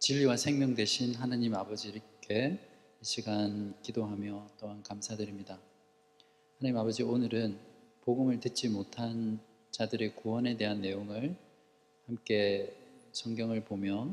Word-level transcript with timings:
진리와 0.00 0.38
생명 0.38 0.74
되신 0.74 1.14
하나님 1.16 1.54
아버지께 1.54 2.58
이 3.02 3.04
시간 3.04 3.74
기도하며 3.82 4.48
또한 4.58 4.82
감사드립니다. 4.82 5.60
하나님 6.58 6.78
아버지 6.78 7.02
오늘은 7.02 7.58
복음을 8.00 8.40
듣지 8.40 8.70
못한 8.70 9.40
자들의 9.70 10.16
구원에 10.16 10.56
대한 10.56 10.80
내용을 10.80 11.36
함께 12.06 12.74
성경을 13.12 13.64
보며 13.64 14.08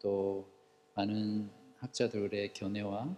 또 0.00 0.46
많은 0.94 1.50
학자들의 1.78 2.52
견해와 2.52 3.16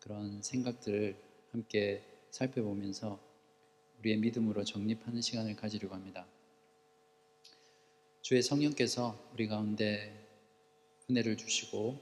그런 0.00 0.42
생각들을 0.42 1.16
함께 1.52 2.02
살펴보면서 2.28 3.18
우리의 4.00 4.18
믿음으로 4.18 4.62
정립하는 4.64 5.22
시간을 5.22 5.56
가지려고 5.56 5.94
합니다. 5.94 6.26
주의 8.20 8.42
성령께서 8.42 9.18
우리 9.32 9.48
가운데 9.48 10.19
은혜를 11.10 11.36
주시고 11.36 11.98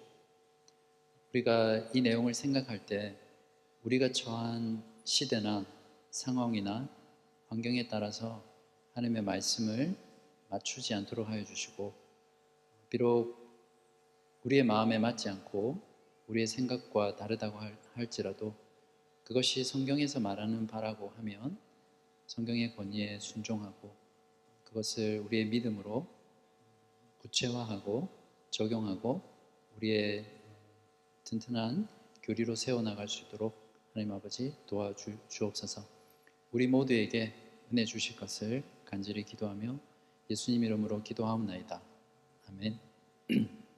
우리가 1.31 1.91
이 1.95 2.03
내용을 2.03 2.35
생각할 2.35 2.85
때 2.85 3.17
우리가 3.83 4.13
처한 4.13 4.83
시대나 5.05 5.65
상황이나 6.11 6.89
환경에 7.49 7.89
따라서 7.89 8.45
하나님의 8.93 9.23
말씀을 9.23 9.97
맞추지 10.51 10.93
않도록 10.95 11.29
하여 11.29 11.45
주시고 11.45 11.95
비록 12.91 13.37
우리의 14.45 14.63
마음에 14.65 14.99
맞지 14.99 15.29
않고 15.29 15.81
우리의 16.27 16.47
생각과 16.47 17.17
다르다고 17.17 17.59
할지라도 17.95 18.55
그것이 19.25 19.65
성경에서 19.65 20.21
말하는 20.21 20.67
바라고 20.67 21.11
하면 21.17 21.59
성경의 22.27 22.77
권위에 22.77 23.21
순종하고 23.21 23.95
그것을 24.65 25.21
우리의 25.21 25.47
믿음으로 25.47 26.07
구체화하고 27.19 28.18
적용하고 28.51 29.23
우리의 29.77 30.25
튼튼한 31.25 31.89
교리로 32.23 32.55
세워나갈 32.55 33.09
수 33.09 33.25
있도록 33.25 33.55
하나님 33.93 34.13
아버지 34.13 34.55
도와주옵소서 34.67 35.83
우리 36.53 36.67
모두에게 36.67 37.35
은혜 37.73 37.85
주실 37.85 38.17
것을 38.17 38.63
간절히 38.85 39.25
기도하며 39.25 39.79
예수님 40.31 40.65
이름으로 40.65 41.03
기도하옵나이다. 41.03 41.83
아멘. 42.49 42.79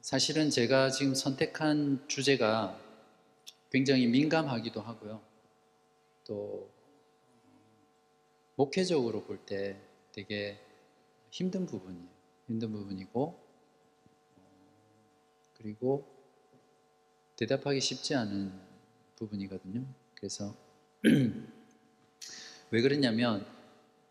사실은 0.00 0.50
제가 0.50 0.90
지금 0.90 1.14
선택한 1.14 2.04
주제가 2.06 2.78
굉장히 3.70 4.06
민감하기도 4.06 4.80
하고요. 4.80 5.31
또 6.24 6.70
목회적으로 8.56 9.24
볼 9.24 9.44
때 9.46 9.80
되게 10.12 10.58
힘든 11.30 11.66
부분이에요. 11.66 12.08
힘든 12.46 12.72
부분이고 12.72 13.40
그리고 15.54 16.06
대답하기 17.36 17.80
쉽지 17.80 18.14
않은 18.14 18.52
부분이거든요. 19.16 19.86
그래서 20.14 20.54
왜 22.70 22.82
그러냐면 22.82 23.46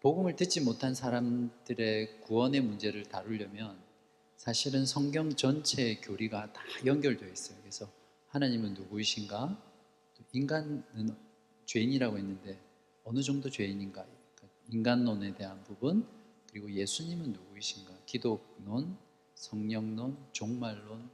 복음을 0.02 0.36
듣지 0.36 0.62
못한 0.62 0.96
사람들의 0.96 2.22
구원의 2.22 2.62
문제를 2.62 3.04
다루려면 3.04 3.80
사실은 4.36 4.86
성경 4.86 5.36
전체의 5.36 6.02
교리가 6.02 6.52
다 6.54 6.64
연결되어 6.86 7.30
있어요. 7.30 7.60
그래서 7.62 7.88
하나님은 8.30 8.74
누구이신가? 8.74 9.72
인간은 10.34 11.16
죄인이라고 11.72 12.18
했는데 12.18 12.60
어느 13.06 13.24
정도 13.24 13.50
죄인인가? 13.50 14.04
그러니까 14.04 14.60
인간론에 14.68 15.34
대한 15.36 15.64
부분, 15.64 16.06
그리고 16.50 16.70
예수님은 16.70 17.32
누구이신가? 17.32 17.98
기독론, 18.06 18.98
성령론, 19.36 20.18
종말론, 20.34 21.10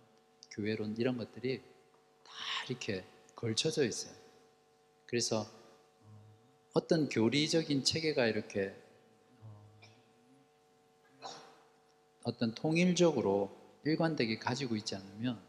교회론 0.50 0.96
이런 0.98 1.18
것들이 1.18 1.62
다 2.24 2.34
이렇게 2.68 3.06
걸쳐져 3.36 3.86
있어요. 3.86 4.16
그래서 5.06 5.46
어떤 6.74 7.08
교리적인 7.08 7.84
체계가 7.84 8.26
이렇게 8.26 8.76
어떤 12.24 12.56
통일적으로 12.56 13.56
일관되게 13.86 14.40
가지고 14.40 14.76
있지 14.76 14.96
않으면 14.96 15.40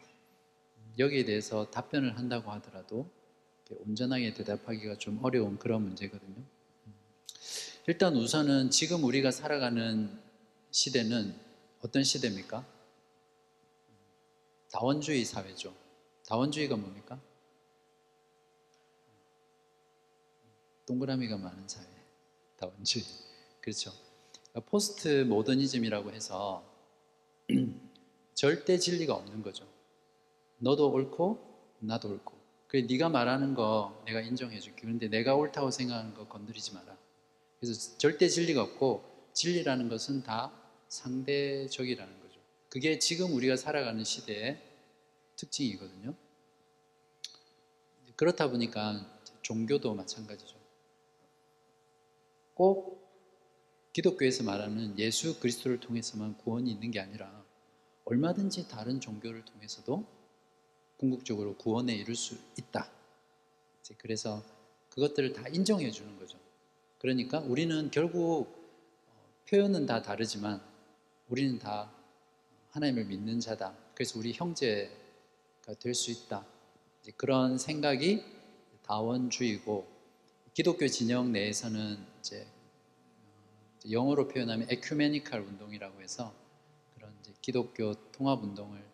여기에 0.99 1.25
대해서 1.25 1.71
답변을 1.71 2.19
한다고 2.19 2.51
하더라도 2.53 3.11
온전하게 3.71 4.35
대답하기가 4.35 4.99
좀 4.99 5.19
어려운 5.23 5.59
그런 5.59 5.83
문제거든요. 5.83 6.43
일단 7.87 8.17
우선은 8.17 8.71
지금 8.71 9.05
우리가 9.05 9.31
살아가는 9.31 10.21
시대는 10.71 11.35
어떤 11.83 12.05
시대입니까? 12.05 12.67
다원주의 14.71 15.25
사회죠. 15.25 15.75
다원주의가 16.27 16.77
뭡니까? 16.77 17.21
동그라미가 20.87 21.37
많은 21.39 21.69
사회. 21.69 21.87
다원주의. 22.57 23.05
그렇죠. 23.61 23.93
그러니까 24.51 24.71
포스트 24.71 25.25
모더니즘이라고 25.25 26.13
해서 26.13 26.65
절대 28.35 28.79
진리가 28.79 29.15
없는 29.15 29.43
거죠. 29.43 29.67
너도 30.59 30.91
옳고 30.91 31.77
나도 31.81 32.09
옳고. 32.11 32.38
그래 32.69 32.83
네가 32.83 33.09
말하는 33.09 33.55
거 33.55 34.03
내가 34.07 34.21
인정해 34.21 34.61
줄게. 34.61 34.83
그런데 34.83 35.09
내가 35.09 35.35
옳다고 35.35 35.71
생각하는 35.71 36.15
거 36.15 36.29
건드리지 36.29 36.75
마라. 36.75 36.97
그래서 37.59 37.97
절대 37.99 38.29
진리가 38.29 38.63
없고 38.63 39.05
진리라는 39.33 39.89
것은 39.89 40.23
다 40.23 40.53
상대적이라는 40.89 42.21
거죠. 42.21 42.41
그게 42.69 42.99
지금 42.99 43.35
우리가 43.35 43.57
살아가는 43.57 44.05
시대의 44.05 44.63
특징이거든요. 45.37 46.15
그렇다 48.17 48.51
보니까 48.51 49.19
종교도 49.43 49.95
마찬가지죠. 49.95 50.57
꼭 52.53 52.99
기독교에서 53.93 54.45
말하는 54.45 54.99
예수 54.99 55.41
그리스도를 55.41 55.81
통해서만 55.81 56.37
구원이 56.37 56.71
있는 56.71 56.91
게 56.91 57.01
아니라 57.01 57.45
얼마든지 58.05 58.69
다른 58.69 59.01
종교를 59.01 59.45
통해서도 59.45 60.05
궁극적으로 60.99 61.57
구원에 61.57 61.95
이룰 61.95 62.15
수 62.15 62.37
있다. 62.59 62.91
그래서 63.97 64.43
그것들을 64.91 65.33
다 65.33 65.49
인정해 65.49 65.91
주는 65.91 66.19
거죠. 66.19 66.39
그러니까 66.99 67.39
우리는 67.41 67.91
결국 67.91 68.49
어, 69.07 69.25
표현은 69.49 69.87
다 69.87 70.03
다르지만 70.03 70.61
우리는 71.29 71.59
다 71.59 71.91
하나님을 72.71 73.05
믿는 73.07 73.41
자다. 73.41 73.75
그래서 73.95 74.19
우리 74.19 74.33
형제가 74.33 75.75
될 75.81 75.95
수 75.95 76.11
있다. 76.11 76.45
그런 77.17 77.57
생각이 77.57 78.23
다원주의고 78.83 79.87
기독교 80.53 80.87
진영 80.89 81.33
내에서는 81.33 81.99
이제 82.21 82.47
영어로 83.91 84.29
표현하면 84.29 84.69
에큐메니칼 84.71 85.41
운동이라고 85.41 86.03
해서 86.03 86.35
그런 86.95 87.15
이제 87.21 87.33
기독교 87.41 87.95
통합 88.13 88.43
운동을 88.43 88.88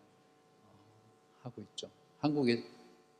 하고 1.45 1.61
있죠. 1.61 1.89
한국의 2.19 2.65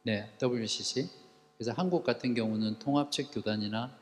네, 0.04 0.32
WCC. 0.42 1.10
그래서 1.58 1.72
한국 1.72 2.04
같은 2.04 2.34
경우는 2.34 2.80
통합적 2.80 3.32
교단이나 3.32 3.98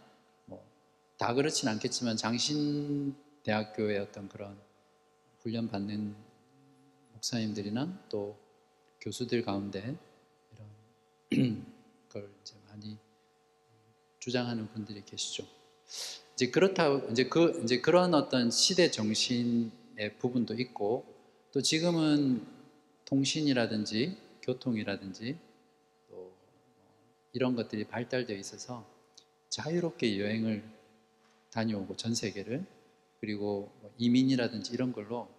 뭐 0.46 0.74
다 1.18 1.34
그렇진 1.34 1.70
않겠지만 1.70 2.18
장신 2.18 3.16
대학교의 3.44 4.00
어떤 4.00 4.28
그런 4.28 4.58
훈련 5.40 5.70
받는 5.70 6.16
목사님들이나 7.14 8.08
또 8.10 8.38
교수들 9.00 9.44
가운데 9.44 9.96
이런 11.32 11.66
걸 12.10 12.30
이제 12.42 12.56
많이 12.68 12.98
주장하는 14.20 14.68
분들이 14.70 15.04
계시죠. 15.06 15.46
이제 16.34 16.50
그렇다 16.50 16.98
이제 17.12 17.30
그 17.30 17.62
이제 17.64 17.80
그런 17.80 18.14
어떤 18.14 18.50
시대 18.50 18.90
정신의 18.90 20.18
부분도 20.20 20.56
있고 20.56 21.06
또 21.52 21.62
지금은 21.62 22.46
통신이라든지 23.06 24.18
교통이라든지 24.42 25.38
또 26.10 26.34
이런 27.34 27.56
것들이 27.56 27.86
발달되어 27.86 28.38
있어서 28.38 28.86
자유롭게 29.50 30.20
여행을 30.20 30.64
다녀오고 31.52 31.96
전 31.98 32.16
세계를 32.16 32.66
그리고 33.20 33.72
뭐 33.82 33.92
이민이라든지 33.98 34.74
이런 34.74 34.92
걸로 34.92 35.30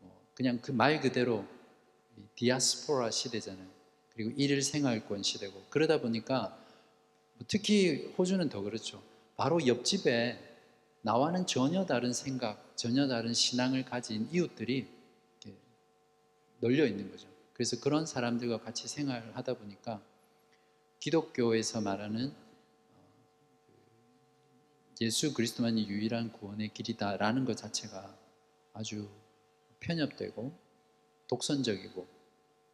뭐 0.00 0.26
그냥 0.34 0.60
그 0.60 0.72
말 0.72 1.00
그대로 1.00 1.44
디아스포라 2.34 3.10
시대잖아요. 3.10 3.68
그리고 4.12 4.30
일일 4.36 4.62
생활권 4.62 5.22
시대고 5.22 5.66
그러다 5.70 6.00
보니까 6.00 6.58
뭐 7.34 7.46
특히 7.48 8.12
호주는 8.18 8.48
더 8.48 8.60
그렇죠. 8.60 9.02
바로 9.36 9.66
옆집에 9.66 10.38
나와는 11.02 11.46
전혀 11.46 11.86
다른 11.86 12.12
생각, 12.12 12.76
전혀 12.76 13.08
다른 13.08 13.32
신앙을 13.32 13.84
가진 13.86 14.28
이웃들이 14.32 14.86
널려 16.60 16.86
있는 16.86 17.10
거죠. 17.10 17.28
그래서 17.52 17.80
그런 17.80 18.06
사람들과 18.06 18.60
같이 18.60 18.88
생활을 18.88 19.36
하다 19.36 19.54
보니까 19.54 20.02
기독교에서 20.98 21.80
말하는 21.80 22.34
어, 22.94 23.08
예수 25.00 25.34
그리스도만이 25.34 25.88
유일한 25.88 26.32
구원의 26.32 26.72
길이다라는 26.72 27.44
것 27.44 27.56
자체가 27.56 28.16
아주 28.72 29.08
편협되고 29.80 30.58
독선적이고 31.26 32.06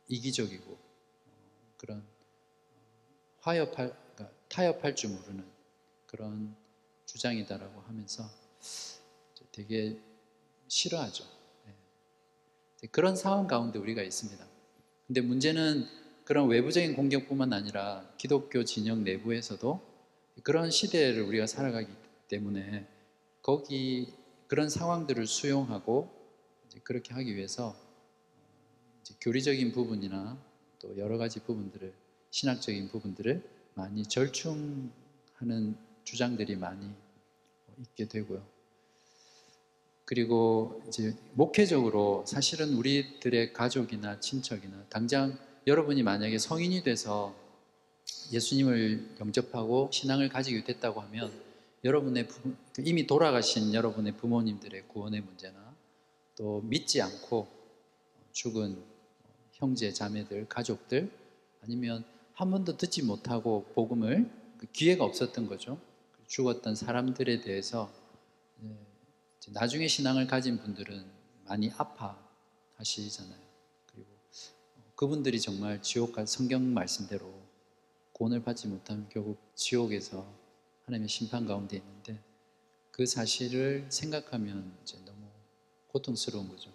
이기적이고 0.08 0.72
어, 0.72 1.74
그런 1.78 2.04
화협할 3.40 3.96
그러니까 4.14 4.38
타협할 4.48 4.96
줄 4.96 5.10
모르는 5.10 5.44
그런 6.06 6.56
주장이다라고 7.06 7.80
하면서 7.82 8.28
되게 9.52 9.98
싫어하죠. 10.68 11.35
네. 12.82 12.88
그런 12.90 13.16
상황 13.16 13.46
가운데 13.46 13.78
우리가 13.78 14.02
있습니다. 14.02 14.44
근데 15.06 15.20
문제는 15.20 15.86
그런 16.24 16.48
외부적인 16.48 16.96
공격뿐만 16.96 17.52
아니라 17.52 18.08
기독교 18.18 18.64
진영 18.64 19.04
내부에서도 19.04 19.80
그런 20.42 20.70
시대를 20.70 21.22
우리가 21.22 21.46
살아가기 21.46 21.88
때문에 22.28 22.86
거기 23.42 24.12
그런 24.48 24.68
상황들을 24.68 25.26
수용하고 25.26 26.10
그렇게 26.82 27.14
하기 27.14 27.36
위해서 27.36 27.76
교리적인 29.20 29.72
부분이나 29.72 30.36
또 30.80 30.96
여러 30.98 31.16
가지 31.16 31.40
부분들을 31.40 31.94
신학적인 32.30 32.88
부분들을 32.88 33.42
많이 33.74 34.02
절충하는 34.04 35.76
주장들이 36.04 36.56
많이 36.56 36.90
있게 37.78 38.08
되고요. 38.08 38.55
그리고 40.06 40.80
이제 40.86 41.14
목회적으로 41.34 42.24
사실은 42.26 42.74
우리들의 42.74 43.52
가족이나 43.52 44.20
친척이나 44.20 44.84
당장 44.88 45.36
여러분이 45.66 46.04
만약에 46.04 46.38
성인이 46.38 46.84
돼서 46.84 47.34
예수님을 48.32 49.16
영접하고 49.18 49.90
신앙을 49.92 50.28
가지게 50.28 50.62
됐다고 50.62 51.00
하면 51.00 51.32
여러분의 51.82 52.28
부, 52.28 52.54
이미 52.78 53.06
돌아가신 53.06 53.74
여러분의 53.74 54.16
부모님들의 54.16 54.86
구원의 54.86 55.22
문제나 55.22 55.74
또 56.36 56.60
믿지 56.62 57.02
않고 57.02 57.48
죽은 58.30 58.80
형제, 59.54 59.92
자매들, 59.92 60.48
가족들 60.48 61.10
아니면 61.62 62.04
한 62.32 62.52
번도 62.52 62.76
듣지 62.76 63.02
못하고 63.02 63.64
복음을 63.74 64.30
그 64.58 64.66
기회가 64.66 65.04
없었던 65.04 65.48
거죠. 65.48 65.80
죽었던 66.28 66.76
사람들에 66.76 67.40
대해서 67.40 67.90
나중에 69.52 69.86
신앙을 69.86 70.26
가진 70.26 70.58
분들은 70.58 71.04
많이 71.44 71.70
아파하시잖아요. 71.70 73.38
그리고 73.86 74.08
그분들이 74.94 75.40
정말 75.40 75.80
지옥과 75.82 76.26
성경 76.26 76.74
말씀대로 76.74 77.32
구원을 78.12 78.42
받지 78.42 78.66
못하면 78.66 79.08
결국 79.10 79.38
지옥에서 79.54 80.26
하나님의 80.84 81.08
심판 81.08 81.46
가운데 81.46 81.76
있는데 81.76 82.18
그 82.90 83.06
사실을 83.06 83.86
생각하면 83.90 84.76
이제 84.82 84.98
너무 85.04 85.18
고통스러운 85.88 86.48
거죠. 86.48 86.70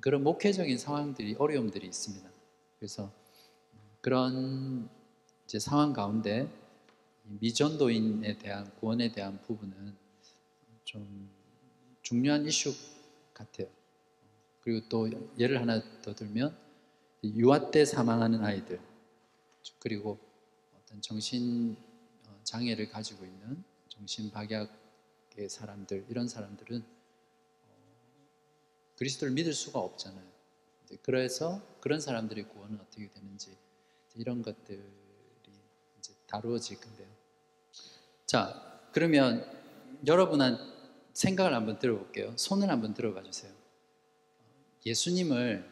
그런 0.00 0.22
목회적인 0.24 0.78
상황들이 0.78 1.36
어려움들이 1.38 1.86
있습니다. 1.86 2.28
그래서 2.78 3.12
그런 4.00 4.88
이제 5.44 5.58
상황 5.58 5.92
가운데 5.92 6.50
미전도인에 7.24 8.38
대한 8.38 8.74
구원에 8.76 9.12
대한 9.12 9.40
부분은 9.42 9.94
좀 10.84 11.30
중요한 12.10 12.44
이슈 12.44 12.74
같아요. 13.32 13.68
그리고 14.62 14.88
또 14.88 15.08
예를 15.38 15.60
하나 15.60 15.80
더 16.02 16.12
들면 16.12 16.58
유아 17.22 17.70
때 17.70 17.84
사망하는 17.84 18.44
아이들 18.44 18.80
그리고 19.78 20.18
어떤 20.76 21.00
정신 21.00 21.76
어, 22.26 22.40
장애를 22.42 22.88
가지고 22.88 23.24
있는 23.24 23.62
정신 23.88 24.32
박약의 24.32 25.48
사람들 25.48 26.06
이런 26.08 26.26
사람들은 26.26 26.82
그리스도를 28.96 29.32
믿을 29.32 29.52
수가 29.52 29.78
없잖아요. 29.78 30.28
그래서 31.02 31.62
그런 31.80 32.00
사람들의 32.00 32.48
구원은 32.48 32.80
어떻게 32.80 33.08
되는지 33.08 33.56
이런 34.16 34.42
것들이 34.42 34.82
이제 36.00 36.12
다루어질 36.26 36.80
건데요. 36.80 37.06
자, 38.26 38.80
그러면 38.90 39.46
여러분한 40.04 40.79
생각을 41.20 41.52
한번 41.52 41.78
들어볼게요. 41.78 42.34
손을 42.38 42.70
한번 42.70 42.94
들어봐 42.94 43.22
주세요. 43.24 43.52
예수님을 44.86 45.68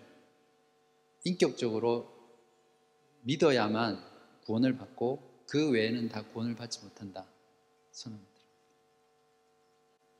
인격적으로 1.25 2.07
믿어야만 3.23 3.99
구원을 4.45 4.77
받고 4.77 5.47
그 5.47 5.71
외에는 5.71 6.11
다 6.11 6.23
구원을 6.23 6.55
받지 6.55 6.85
못한다. 6.85 7.25
손 7.93 8.13
한번 8.13 8.27
들어. 8.35 8.45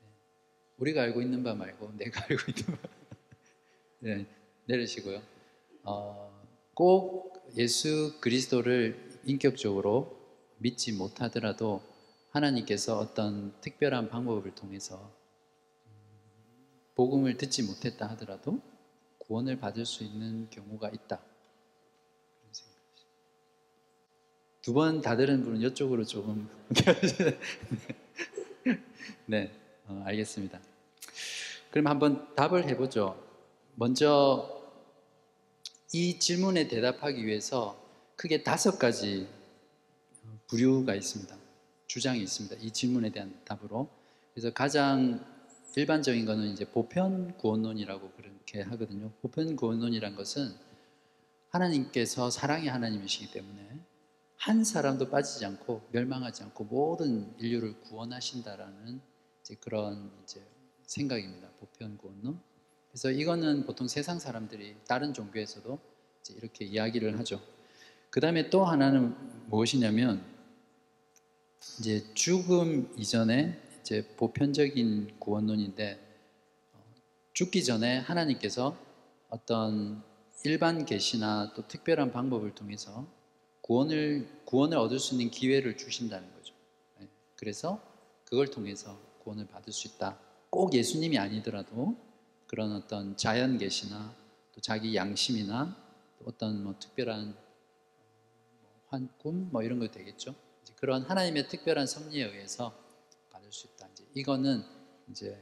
네. 0.01 0.07
우리가 0.77 1.01
알고 1.03 1.21
있는 1.21 1.43
바 1.43 1.53
말고 1.53 1.93
내가 1.97 2.25
알고 2.27 2.51
있는 2.51 2.81
바. 2.81 2.89
네, 3.99 4.25
내리시고요. 4.65 5.21
어, 5.83 6.43
꼭 6.73 7.51
예수 7.55 8.19
그리스도를 8.19 9.19
인격적으로 9.25 10.19
믿지 10.57 10.91
못하더라도 10.91 11.83
하나님께서 12.31 12.97
어떤 12.97 13.53
특별한 13.61 14.09
방법을 14.09 14.55
통해서 14.55 15.18
복음을 16.99 17.37
듣지 17.37 17.63
못했다 17.63 18.09
하더라도 18.09 18.59
구원을 19.19 19.57
받을 19.57 19.85
수 19.85 20.03
있는 20.03 20.49
경우가 20.49 20.89
있다. 20.89 21.21
두 24.61 24.73
번 24.73 25.01
다 25.01 25.15
들은 25.15 25.45
분은 25.45 25.61
이쪽으로 25.61 26.03
조금 26.03 26.49
네, 29.27 29.49
어, 29.87 30.03
알겠습니다. 30.07 30.59
그럼 31.71 31.87
한번 31.87 32.35
답을 32.35 32.67
해보죠. 32.67 33.17
먼저 33.75 34.61
이 35.93 36.19
질문에 36.19 36.67
대답하기 36.67 37.25
위해서 37.25 37.81
크게 38.17 38.43
다섯 38.43 38.77
가지 38.77 39.29
부류가 40.47 40.95
있습니다. 40.95 41.33
주장이 41.87 42.21
있습니다. 42.23 42.57
이 42.57 42.71
질문에 42.71 43.11
대한 43.11 43.39
답으로. 43.45 43.87
그래서 44.33 44.51
가장 44.51 45.28
일반적인 45.75 46.25
거는 46.25 46.47
이제 46.47 46.65
보편 46.65 47.37
구원론이라고 47.37 48.11
그렇게 48.11 48.61
하거든요. 48.61 49.11
보편 49.21 49.55
구원론이란 49.55 50.15
것은 50.15 50.51
하나님께서 51.49 52.29
사랑의 52.29 52.69
하나님이시기 52.69 53.31
때문에 53.31 53.79
한 54.35 54.63
사람도 54.63 55.09
빠지지 55.09 55.45
않고 55.45 55.81
멸망하지 55.91 56.43
않고 56.43 56.63
모든 56.65 57.33
인류를 57.39 57.79
구원하신다라는 57.81 59.01
이제 59.41 59.55
그런 59.59 60.11
이제 60.23 60.41
생각입니다. 60.83 61.49
보편 61.59 61.97
구원론. 61.97 62.39
그래서 62.89 63.11
이거는 63.11 63.65
보통 63.65 63.87
세상 63.87 64.19
사람들이 64.19 64.75
다른 64.87 65.13
종교에서도 65.13 65.79
이렇게 66.37 66.65
이야기를 66.65 67.19
하죠. 67.19 67.41
그 68.09 68.19
다음에 68.19 68.49
또 68.49 68.65
하나는 68.65 69.15
무엇이냐면 69.47 70.23
이제 71.79 72.03
죽음 72.13 72.93
이전에 72.97 73.59
이 73.59 73.68
제 73.89 74.05
보편적인 74.17 75.15
구원론인데 75.17 75.99
어, 76.73 76.85
죽기 77.33 77.63
전에 77.63 77.97
하나님께서 77.97 78.77
어떤 79.29 80.03
일반 80.43 80.85
계시나 80.85 81.53
또 81.55 81.67
특별한 81.67 82.11
방법을 82.11 82.53
통해서 82.53 83.07
구원을 83.61 84.43
구원을 84.45 84.77
얻을 84.77 84.99
수 84.99 85.15
있는 85.15 85.31
기회를 85.31 85.75
주신다는 85.75 86.31
거죠. 86.35 86.53
네. 86.99 87.07
그래서 87.35 87.81
그걸 88.25 88.51
통해서 88.51 88.95
구원을 89.23 89.47
받을 89.47 89.73
수 89.73 89.87
있다. 89.87 90.19
꼭 90.51 90.75
예수님이 90.75 91.17
아니더라도 91.17 91.97
그런 92.45 92.73
어떤 92.73 93.17
자연 93.17 93.57
계시나 93.57 94.13
또 94.53 94.61
자기 94.61 94.95
양심이나 94.95 95.75
또 96.19 96.25
어떤 96.27 96.63
뭐 96.63 96.75
특별한 96.77 97.25
뭐 97.25 98.71
환꿈 98.89 99.49
뭐 99.51 99.63
이런 99.63 99.79
거 99.79 99.87
되겠죠. 99.87 100.35
그런 100.75 101.01
하나님의 101.01 101.47
특별한 101.47 101.87
섭리에 101.87 102.25
의해서 102.25 102.87
받을 103.49 103.51
수 103.51 103.67
있다. 103.67 103.89
이제 103.93 104.05
이거는 104.13 104.63
이제, 105.09 105.37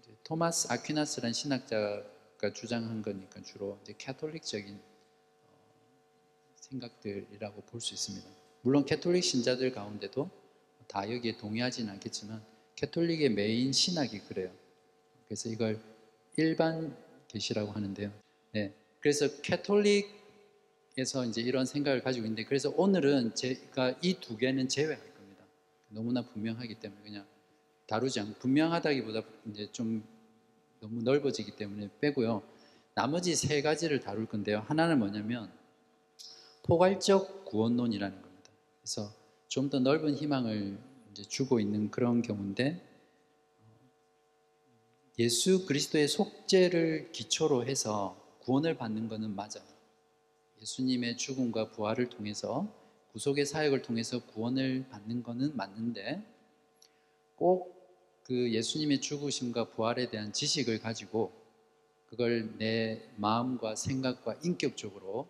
이제 0.00 0.16
토마스 0.22 0.68
아퀴나스라는 0.70 1.32
신학자가 1.32 2.52
주장한 2.54 3.02
거니까 3.02 3.42
주로 3.42 3.78
이제 3.82 3.94
캐톨릭적인 3.96 4.74
어, 4.74 6.56
생각들이라고 6.56 7.62
볼 7.62 7.80
수 7.80 7.94
있습니다. 7.94 8.28
물론 8.62 8.84
캐톨릭 8.84 9.24
신자들 9.24 9.72
가운데도 9.72 10.30
다 10.86 11.10
여기에 11.10 11.38
동의하지는 11.38 11.92
않겠지만 11.94 12.44
캐톨릭의 12.76 13.30
메인 13.30 13.72
신학이 13.72 14.20
그래요. 14.20 14.54
그래서 15.26 15.48
이걸 15.48 15.80
일반 16.36 16.96
계시라고 17.28 17.72
하는데요. 17.72 18.12
네. 18.52 18.74
그래서 19.00 19.40
캐톨릭 19.42 20.17
에서 20.98 21.24
이제 21.24 21.40
이런 21.40 21.64
생각을 21.64 22.02
가지고 22.02 22.26
있는데 22.26 22.44
그래서 22.44 22.72
오늘은 22.76 23.36
제가 23.36 23.94
이 24.02 24.14
두 24.20 24.36
개는 24.36 24.68
제외할 24.68 24.98
겁니다. 25.14 25.44
너무나 25.90 26.22
분명하기 26.26 26.74
때문에 26.80 27.00
그냥 27.02 27.24
다루지 27.86 28.18
않고 28.18 28.34
분명하다기보다 28.40 29.22
이제 29.50 29.70
좀 29.70 30.04
너무 30.80 31.00
넓어지기 31.02 31.52
때문에 31.52 31.88
빼고요. 32.00 32.42
나머지 32.94 33.36
세 33.36 33.62
가지를 33.62 34.00
다룰 34.00 34.26
건데요. 34.26 34.64
하나는 34.66 34.98
뭐냐면 34.98 35.52
포괄적 36.64 37.44
구원론이라는 37.44 38.20
겁니다. 38.20 38.50
그래서 38.80 39.12
좀 39.46 39.70
더 39.70 39.78
넓은 39.78 40.16
희망을 40.16 40.78
이제 41.12 41.22
주고 41.22 41.60
있는 41.60 41.92
그런 41.92 42.22
경우인데 42.22 42.84
예수 45.20 45.64
그리스도의 45.64 46.08
속죄를 46.08 47.12
기초로 47.12 47.66
해서 47.66 48.20
구원을 48.40 48.76
받는 48.76 49.08
것은 49.08 49.34
맞아요. 49.36 49.67
예수님의 50.60 51.16
죽음과 51.16 51.70
부활을 51.70 52.08
통해서 52.08 52.66
구속의 53.12 53.46
사역을 53.46 53.82
통해서 53.82 54.24
구원을 54.26 54.86
받는 54.90 55.22
것은 55.22 55.56
맞는데 55.56 56.22
꼭 57.36 57.78
그 58.28 58.52
예수님의 58.52 59.00
죽으심과 59.00 59.70
부활에 59.70 60.10
대한 60.10 60.34
지식을 60.34 60.80
가지고 60.80 61.32
그걸 62.10 62.58
내 62.58 63.10
마음과 63.16 63.74
생각과 63.74 64.36
인격적으로 64.44 65.26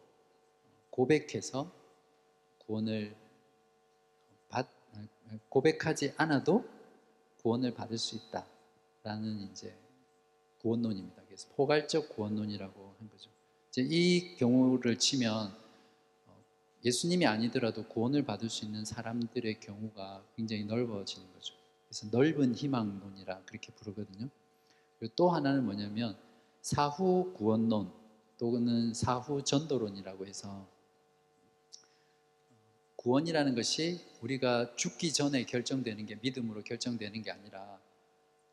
고백해서 0.90 1.70
구원을 2.58 3.14
받 4.48 4.66
고백하지 5.48 6.14
않아도 6.16 6.68
구원을 7.40 7.72
받을 7.72 7.98
수 7.98 8.16
있다라는 8.16 9.42
이제 9.52 9.72
구원론입니다. 10.60 11.22
그래서 11.26 11.48
포괄적 11.54 12.08
구원론이라고 12.08 12.94
한 12.98 13.10
거죠. 13.10 13.30
이 13.82 14.36
경우를 14.36 14.98
치면 14.98 15.56
예수님이 16.84 17.26
아니더라도 17.26 17.84
구원을 17.84 18.24
받을 18.24 18.48
수 18.48 18.64
있는 18.64 18.84
사람들의 18.84 19.60
경우가 19.60 20.24
굉장히 20.36 20.64
넓어지는 20.64 21.32
거죠. 21.32 21.54
그래서 21.88 22.06
넓은 22.10 22.54
희망론이라 22.54 23.42
그렇게 23.44 23.72
부르거든요. 23.72 24.28
그리고 24.98 25.14
또 25.16 25.30
하나는 25.30 25.64
뭐냐면 25.64 26.16
사후 26.60 27.32
구원론 27.34 27.92
또는 28.38 28.94
사후 28.94 29.42
전도론이라고 29.42 30.26
해서 30.26 30.66
구원이라는 32.96 33.54
것이 33.54 34.00
우리가 34.20 34.74
죽기 34.76 35.12
전에 35.12 35.44
결정되는 35.44 36.06
게 36.06 36.16
믿음으로 36.20 36.62
결정되는 36.62 37.22
게 37.22 37.30
아니라 37.30 37.80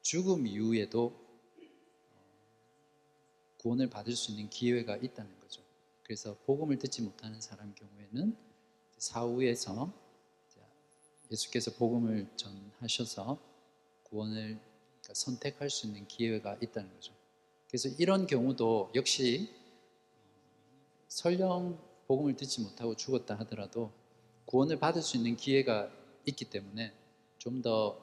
죽음 0.01 0.45
이후에도 0.47 1.24
구원을 3.65 3.89
받을 3.89 4.15
수 4.15 4.29
있는 4.29 4.47
기회가 4.47 4.95
있다는 4.95 5.39
거죠. 5.39 5.63
그래서 6.03 6.37
복음을 6.45 6.77
듣지 6.77 7.01
못하는 7.01 7.41
사람 7.41 7.73
경우에는 7.73 8.37
사후에서 8.99 9.91
예수께서 11.31 11.71
복음을 11.71 12.27
전하셔서 12.35 13.39
구원을 14.03 14.59
선택할 15.01 15.71
수 15.71 15.87
있는 15.87 16.07
기회가 16.07 16.59
있다는 16.61 16.93
거죠. 16.93 17.11
그래서 17.67 17.89
이런 17.97 18.27
경우도 18.27 18.91
역시 18.93 19.49
설령 21.07 21.79
복음을 22.05 22.35
듣지 22.35 22.61
못하고 22.61 22.95
죽었다 22.95 23.33
하더라도 23.39 23.91
구원을 24.45 24.77
받을 24.77 25.01
수 25.01 25.17
있는 25.17 25.35
기회가 25.35 25.91
있기 26.27 26.45
때문에 26.51 26.93
좀 27.39 27.63
더 27.63 27.99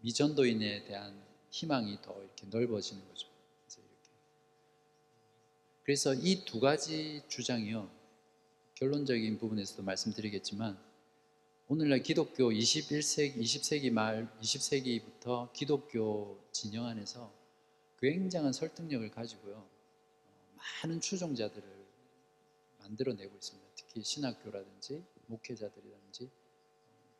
미전도인에 0.00 0.84
대한 0.84 1.22
희망이 1.50 2.00
더 2.00 2.18
이렇게 2.18 2.46
넓어지는 2.46 3.06
거죠. 3.08 3.33
그래서, 5.84 6.14
이 6.14 6.44
두 6.46 6.60
가지 6.60 7.22
주장이요. 7.28 7.90
결론적인 8.74 9.38
부분에서도 9.38 9.82
말씀드리겠지만 9.82 10.78
오늘날 11.68 12.02
기독교 12.02 12.50
21세기, 12.50 13.36
20세기 13.36 13.90
말, 13.90 14.28
20세기부터 14.40 15.52
기독교 15.52 16.38
진영 16.52 16.86
안에서 16.86 17.32
굉장한 18.00 18.52
설득력을 18.52 19.10
가지고요. 19.10 19.66
많은 20.82 21.00
추종자들을 21.00 21.64
만들어내고 22.80 23.34
있습니다. 23.34 23.68
특히 23.76 24.02
신학교라든지 24.02 25.02
목회자들이라든지 25.26 26.30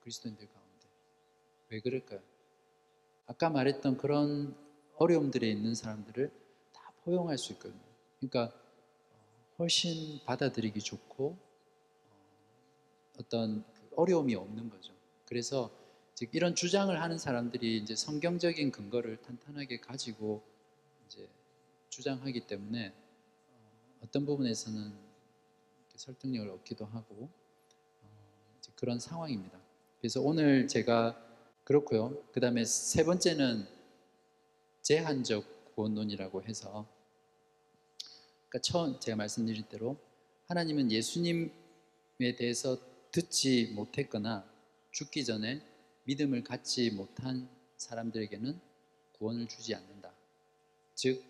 그리스도인들 0.01 0.47
가운데. 0.49 0.87
왜 1.71 1.81
그럴까요? 1.81 2.21
아까 3.27 3.49
말했던 3.49 3.97
그런 3.99 4.57
어려움들에 4.97 5.49
있는 5.51 5.75
사람들을 5.75 6.31
다 6.73 6.93
포용할 7.05 7.39
수 7.39 7.53
있거든요. 7.53 7.94
그러니까 8.19 8.53
훨씬 9.59 10.21
받아들이기 10.25 10.81
좋고 10.81 11.37
어떤 13.19 13.65
어려움이 13.97 14.35
없는 14.35 14.71
거죠. 14.71 14.93
그래서 15.27 15.71
즉 16.15 16.31
이런 16.33 16.55
주장을 16.55 17.01
하는 17.01 17.19
사람들이 17.19 17.79
이제 17.79 17.97
성경적인 17.97 18.71
근거를 18.71 19.21
탄탄하게 19.23 19.81
가지고 19.81 20.43
이제 21.07 21.29
주장하기 21.89 22.47
때문에 22.47 22.93
어떤 24.03 24.27
부분에서는 24.27 24.93
설득력을 25.97 26.51
얻기도 26.51 26.85
하고 26.87 27.29
그런 28.77 28.99
상황입니다. 28.99 29.59
그래서 29.99 30.21
오늘 30.21 30.69
제가 30.69 31.19
그렇고요. 31.65 32.23
그 32.33 32.41
다음에 32.41 32.65
세 32.65 33.05
번째는 33.05 33.67
제한적 34.83 35.75
구원론이라고 35.75 36.43
해서 36.43 36.87
그러니까 38.55 38.61
처음 38.61 39.01
제가 39.01 39.17
말씀드린 39.17 39.65
대로 39.65 39.99
하나님은 40.47 40.93
예수님에 40.93 41.51
대해서 42.39 42.79
듣지 43.11 43.73
못했거나 43.75 44.49
죽기 44.93 45.25
전에 45.25 45.61
믿음을 46.05 46.45
갖지 46.45 46.89
못한 46.93 47.49
사람들에게는 47.77 48.61
구원을 49.15 49.49
주지 49.49 49.75
않는다. 49.75 50.15
즉 50.95 51.25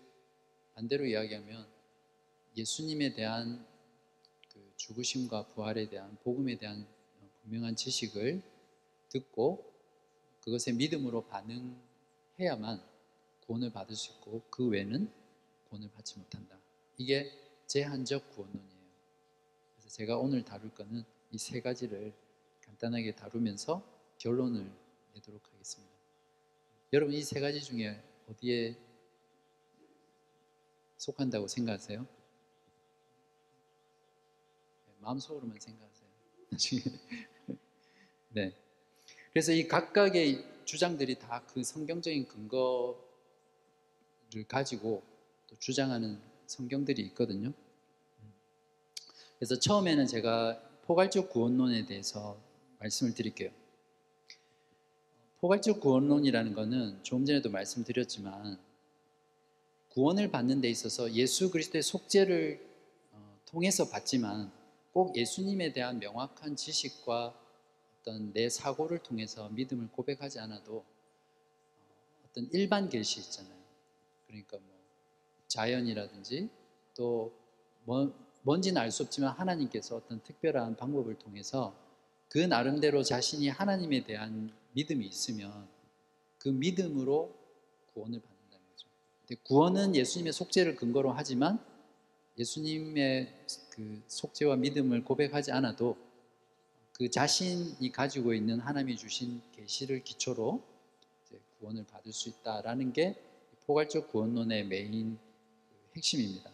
반대로 0.75 1.07
이야기하면 1.07 1.65
예수님에 2.57 3.15
대한 3.15 3.65
그 4.53 4.73
죽으심과 4.77 5.47
부활에 5.47 5.89
대한 5.89 6.15
복음에 6.21 6.59
대한 6.59 6.85
분명한 7.41 7.75
지식을 7.75 8.43
듣고 9.09 9.73
그것에 10.41 10.73
믿음으로 10.73 11.25
반응해야만 11.25 12.83
구원을 13.47 13.71
받을 13.71 13.95
수 13.95 14.11
있고 14.11 14.43
그 14.51 14.67
외에는 14.67 15.11
구원을 15.69 15.89
받지 15.91 16.19
못한다. 16.19 16.64
이게 16.97 17.31
제한적 17.67 18.31
구원론이에요. 18.35 18.75
그래서 19.75 19.89
제가 19.89 20.17
오늘 20.17 20.43
다룰 20.45 20.73
거는 20.73 21.03
이 21.31 21.37
세 21.37 21.59
가지를 21.61 22.13
간단하게 22.61 23.15
다루면서 23.15 23.83
결론을 24.17 24.71
내도록 25.13 25.41
하겠습니다. 25.51 25.93
여러분 26.93 27.13
이 27.13 27.21
세 27.23 27.39
가지 27.39 27.61
중에 27.61 28.01
어디에 28.29 28.77
속한다고 30.97 31.47
생각하세요? 31.47 32.01
네, 32.01 32.07
마음속으로만 34.99 35.59
생각하세요. 35.59 36.09
나중에 36.49 36.81
네. 38.29 38.55
그래서 39.33 39.51
이 39.51 39.67
각각의 39.67 40.65
주장들이 40.65 41.19
다 41.19 41.43
그 41.47 41.63
성경적인 41.63 42.27
근거를 42.27 42.97
가지고 44.47 45.03
또 45.47 45.55
주장하는 45.59 46.19
성경들이 46.47 47.01
있거든요. 47.07 47.53
그래서 49.37 49.59
처음에는 49.59 50.07
제가 50.07 50.61
포괄적 50.85 51.29
구원론에 51.29 51.85
대해서 51.85 52.37
말씀을 52.79 53.13
드릴게요. 53.13 53.51
포괄적 55.39 55.79
구원론이라는 55.79 56.53
것은 56.53 57.03
조금 57.03 57.25
전에도 57.25 57.49
말씀드렸지만 57.49 58.57
구원을 59.89 60.31
받는 60.31 60.61
데 60.61 60.69
있어서 60.69 61.11
예수 61.13 61.51
그리스도의 61.51 61.81
속죄를 61.81 62.59
어, 63.13 63.39
통해서 63.45 63.89
받지만 63.89 64.51
꼭 64.91 65.15
예수님에 65.15 65.73
대한 65.73 65.99
명확한 65.99 66.55
지식과 66.55 67.39
어떤 67.99 68.33
내 68.33 68.49
사고를 68.49 68.99
통해서 68.99 69.49
믿음을 69.49 69.89
고백하지 69.91 70.39
않아도 70.39 70.83
어떤 72.29 72.49
일반 72.51 72.89
계시 72.89 73.19
있잖아요. 73.19 73.55
그러니까 74.27 74.57
뭐 74.57 74.74
자연이라든지 75.47 76.49
또 76.95 77.33
뭔지는 78.43 78.81
알 78.81 78.91
수 78.91 79.03
없지만 79.03 79.31
하나님께서 79.31 79.95
어떤 79.95 80.21
특별한 80.23 80.75
방법을 80.75 81.17
통해서 81.19 81.75
그 82.29 82.39
나름대로 82.39 83.03
자신이 83.03 83.49
하나님에 83.49 84.03
대한 84.03 84.51
믿음이 84.73 85.05
있으면 85.05 85.67
그 86.37 86.49
믿음으로 86.49 87.33
구원을 87.93 88.19
받는다는 88.19 88.65
거죠. 88.71 88.87
근데 89.25 89.41
구원은 89.43 89.95
예수님의 89.95 90.33
속죄를 90.33 90.75
근거로 90.75 91.11
하지만 91.11 91.59
예수님의 92.37 93.33
그 93.71 94.01
속죄와 94.07 94.57
믿음을 94.57 95.03
고백하지 95.03 95.51
않아도 95.51 95.97
그 96.93 97.09
자신이 97.09 97.91
가지고 97.91 98.33
있는 98.33 98.59
하나님이 98.59 98.97
주신 98.97 99.41
계시를 99.53 100.03
기초로 100.03 100.61
구원을 101.59 101.85
받을 101.85 102.11
수 102.11 102.29
있다라는 102.29 102.93
게 102.93 103.15
포괄적 103.65 104.11
구원론의 104.11 104.65
메인 104.67 105.17
핵심입니다. 105.95 106.51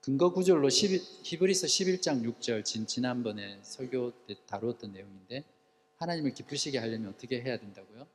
근거 0.00 0.32
구절로 0.32 0.68
11, 0.68 1.00
히브리서 1.22 1.66
11장 1.66 2.22
6절 2.24 2.64
진, 2.64 2.86
지난번에 2.86 3.60
설교 3.62 4.26
때 4.26 4.36
다루었던 4.46 4.92
내용인데 4.92 5.44
하나님을 5.96 6.34
기쁘시게 6.34 6.78
하려면 6.78 7.10
어떻게 7.10 7.40
해야 7.40 7.58
된다고요? 7.58 8.06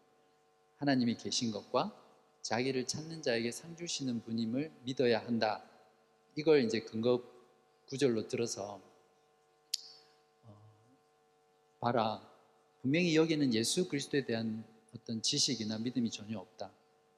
하나님이 0.78 1.16
계신 1.16 1.52
것과 1.52 1.96
자기를 2.42 2.88
찾는 2.88 3.22
자에게 3.22 3.52
상 3.52 3.76
주시는 3.76 4.22
분임을 4.24 4.72
믿어야 4.84 5.20
한다. 5.20 5.64
이걸 6.36 6.64
이제 6.64 6.82
근거 6.82 7.24
구절로 7.88 8.28
들어서 8.28 8.82
봐라. 11.80 12.22
분명히 12.82 13.16
여기는 13.16 13.54
예수 13.54 13.88
그리스도에 13.88 14.26
대한 14.26 14.64
어떤 14.96 15.22
지식이나 15.22 15.80
믿음이 15.80 16.12
전혀 16.12 16.38
없다. 16.38 16.72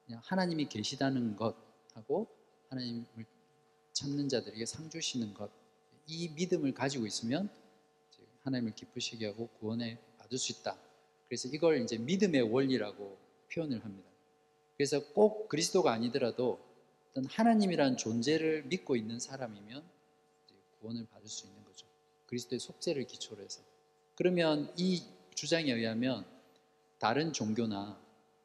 그냥 0.06 0.22
하나님이 0.24 0.70
계시다는 0.70 1.36
것하고 1.36 2.41
하나님을 2.72 3.06
찾는 3.94 4.30
자들에게 4.30 4.66
상 4.66 4.90
주시는 4.90 5.34
것, 5.34 5.52
이 6.08 6.30
믿음을 6.30 6.74
가지고 6.74 7.06
있으면 7.06 7.50
하나님을 8.44 8.74
기쁘시게 8.74 9.28
하고 9.28 9.48
구원에 9.60 10.00
받을 10.18 10.38
수 10.38 10.52
있다. 10.52 10.78
그래서 11.28 11.48
이걸 11.50 11.82
이제 11.82 11.98
믿음의 11.98 12.42
원리라고 12.42 13.18
표현을 13.54 13.84
합니다. 13.84 14.10
그래서 14.78 15.06
꼭 15.14 15.48
그리스도가 15.50 15.92
아니더라도 15.92 16.60
어떤 17.10 17.26
하나님이라는 17.26 17.98
존재를 17.98 18.64
믿고 18.64 18.96
있는 18.96 19.20
사람이면 19.20 19.84
구원을 20.80 21.06
받을 21.08 21.28
수 21.28 21.46
있는 21.46 21.64
거죠. 21.66 21.86
그리스도의 22.26 22.60
속죄를 22.60 23.06
기초로 23.06 23.44
해서. 23.44 23.62
그러면 24.16 24.74
이 24.78 25.04
주장에 25.36 25.72
의하면 25.72 26.26
다른 27.00 27.34
종교나 27.34 28.02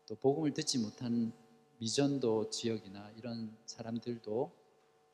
또 0.07 0.15
복음을 0.17 0.53
듣지 0.53 0.79
못한 0.79 1.33
미전도 1.79 2.51
지역이나 2.51 3.13
이런 3.17 3.57
사람들도 3.67 4.51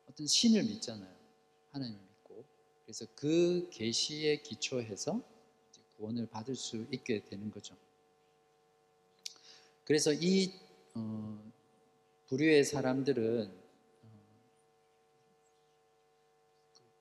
어떤 0.08 0.26
신을 0.26 0.64
믿잖아요. 0.64 1.14
하나님을 1.70 2.00
믿고. 2.00 2.44
그래서 2.84 3.06
그 3.14 3.68
계시에 3.70 4.42
기초해서 4.42 5.22
구원을 5.96 6.26
받을 6.26 6.54
수 6.54 6.86
있게 6.90 7.24
되는 7.24 7.50
거죠. 7.50 7.76
그래서 9.84 10.12
이 10.12 10.52
어, 10.94 11.52
부류의 12.26 12.64
사람들은 12.64 13.50
어, 14.02 14.08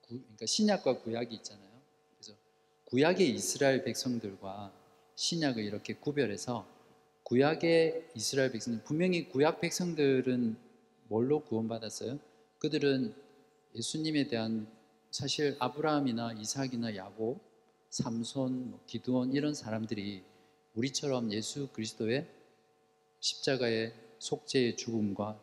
구, 0.01 0.07
그러니까 0.07 0.45
신약과 0.45 0.99
구약이 1.01 1.35
있잖아요. 1.35 1.81
그래서 2.17 2.37
구약의 2.85 3.29
이스라엘 3.31 3.83
백성들과 3.83 4.73
신약을 5.15 5.63
이렇게 5.63 5.93
구별해서 5.95 6.67
구약의 7.31 8.09
이스라엘 8.13 8.51
백성들 8.51 8.83
분명히 8.83 9.29
구약 9.29 9.61
백성들은 9.61 10.57
뭘로 11.07 11.45
구원받았어요? 11.45 12.19
그들은 12.59 13.15
예수님에 13.73 14.27
대한 14.27 14.67
사실 15.11 15.55
아브라함이나 15.59 16.33
이삭이나 16.33 16.93
야곱, 16.97 17.39
삼손, 17.89 18.71
뭐 18.71 18.79
기드온 18.85 19.31
이런 19.31 19.53
사람들이 19.53 20.25
우리처럼 20.73 21.31
예수 21.31 21.69
그리스도의 21.69 22.27
십자가의 23.21 23.93
속죄의 24.19 24.75
죽음과 24.75 25.41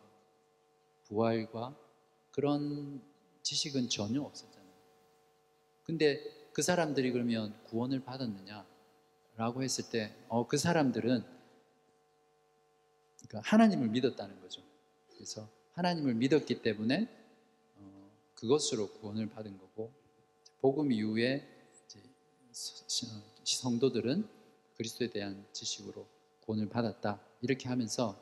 부활과 1.05 1.75
그런 2.29 3.01
지식은 3.41 3.89
전혀 3.89 4.21
없었잖아요. 4.21 4.73
근데 5.85 6.21
그 6.53 6.61
사람들이 6.61 7.11
그러면 7.11 7.55
구원을 7.63 8.03
받았느냐? 8.03 8.63
라고 9.37 9.63
했을 9.63 9.89
때, 9.89 10.13
어, 10.27 10.45
그 10.45 10.57
사람들은 10.57 11.38
그러니까 13.27 13.49
하나님을 13.49 13.89
믿었다는 13.89 14.39
거죠. 14.41 14.61
그래서 15.13 15.49
하나님을 15.73 16.15
믿었기 16.15 16.61
때문에 16.61 17.07
어, 17.77 18.11
그것으로 18.35 18.89
구원을 18.93 19.29
받은 19.29 19.57
거고, 19.57 19.91
복음 20.61 20.91
이후에 20.91 21.47
성도들은 23.43 24.27
그리스도에 24.75 25.09
대한 25.09 25.45
지식으로 25.53 26.07
구원을 26.41 26.69
받았다. 26.69 27.19
이렇게 27.41 27.67
하면서 27.67 28.17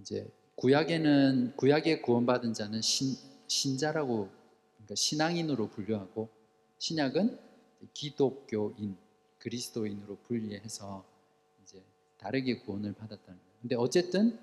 이제 0.00 0.30
구약에는 0.56 1.56
구약에 1.56 2.00
구원받은 2.00 2.54
자는 2.54 2.80
신, 2.82 3.16
신자라고 3.48 4.30
그러니까 4.74 4.94
신앙인으로 4.94 5.70
분류하고 5.70 6.28
신약은 6.78 7.38
기독교인 7.94 8.96
그리스도인으로 9.38 10.18
분리해서 10.18 11.04
이제 11.62 11.82
다르게 12.18 12.60
구원을 12.60 12.92
받았다는 12.92 13.38
거예요. 13.38 13.51
근데 13.62 13.74
어쨌든 13.76 14.38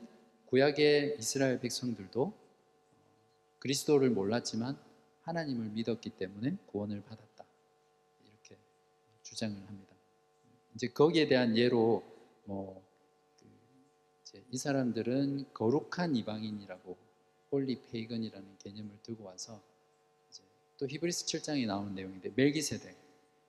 구약의 0.48 1.18
이스라엘 1.20 1.60
백성들도 1.60 2.34
그리스도를 3.60 4.10
몰랐지만 4.10 4.80
하나님을 5.22 5.68
믿었기 5.68 6.10
때문에 6.12 6.58
구원을 6.68 7.04
받았다. 7.04 7.46
이렇게 8.26 8.58
주장을 9.22 9.56
합니다. 9.56 9.94
이제 10.74 10.88
거기에 10.88 11.28
대한 11.28 11.56
예로 11.56 12.04
뭐 12.46 12.90
이 14.52 14.58
사람들은 14.58 15.54
거룩한 15.54 16.16
이방인이라고 16.16 16.98
holy 17.52 17.82
pagan이라는 17.92 18.58
개념을 18.60 18.92
들고 19.04 19.24
와서 19.24 19.62
또 20.78 20.88
히브리스 20.88 21.26
7장에 21.26 21.66
나오는 21.66 21.94
내용인데 21.94 22.32
멜기세덱 22.36 22.96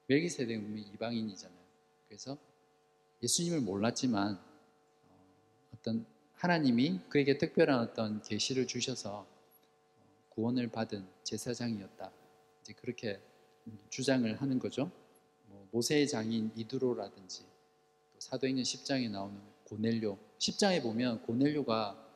멜기세덱은 0.08 0.78
이방인이잖아요. 0.94 1.58
그래서 2.08 2.36
예수님을 3.22 3.60
몰랐지만 3.60 4.34
어, 4.34 4.49
어떤 5.80 6.04
하나님이 6.34 7.00
그에게 7.08 7.38
특별한 7.38 7.80
어떤 7.80 8.22
계시를 8.22 8.66
주셔서 8.66 9.26
어, 9.98 10.06
구원을 10.30 10.70
받은 10.70 11.06
제사장이었다. 11.24 12.12
이제 12.62 12.72
그렇게 12.74 13.20
주장을 13.88 14.40
하는 14.40 14.58
거죠. 14.58 14.90
뭐 15.46 15.66
모세의 15.70 16.08
장인 16.08 16.50
이두로라든지 16.56 17.44
또 18.12 18.20
사도행전 18.20 18.62
10장에 18.62 19.10
나오는 19.10 19.38
고넬료 19.64 20.18
10장에 20.38 20.82
보면 20.82 21.22
고넬료가 21.22 22.08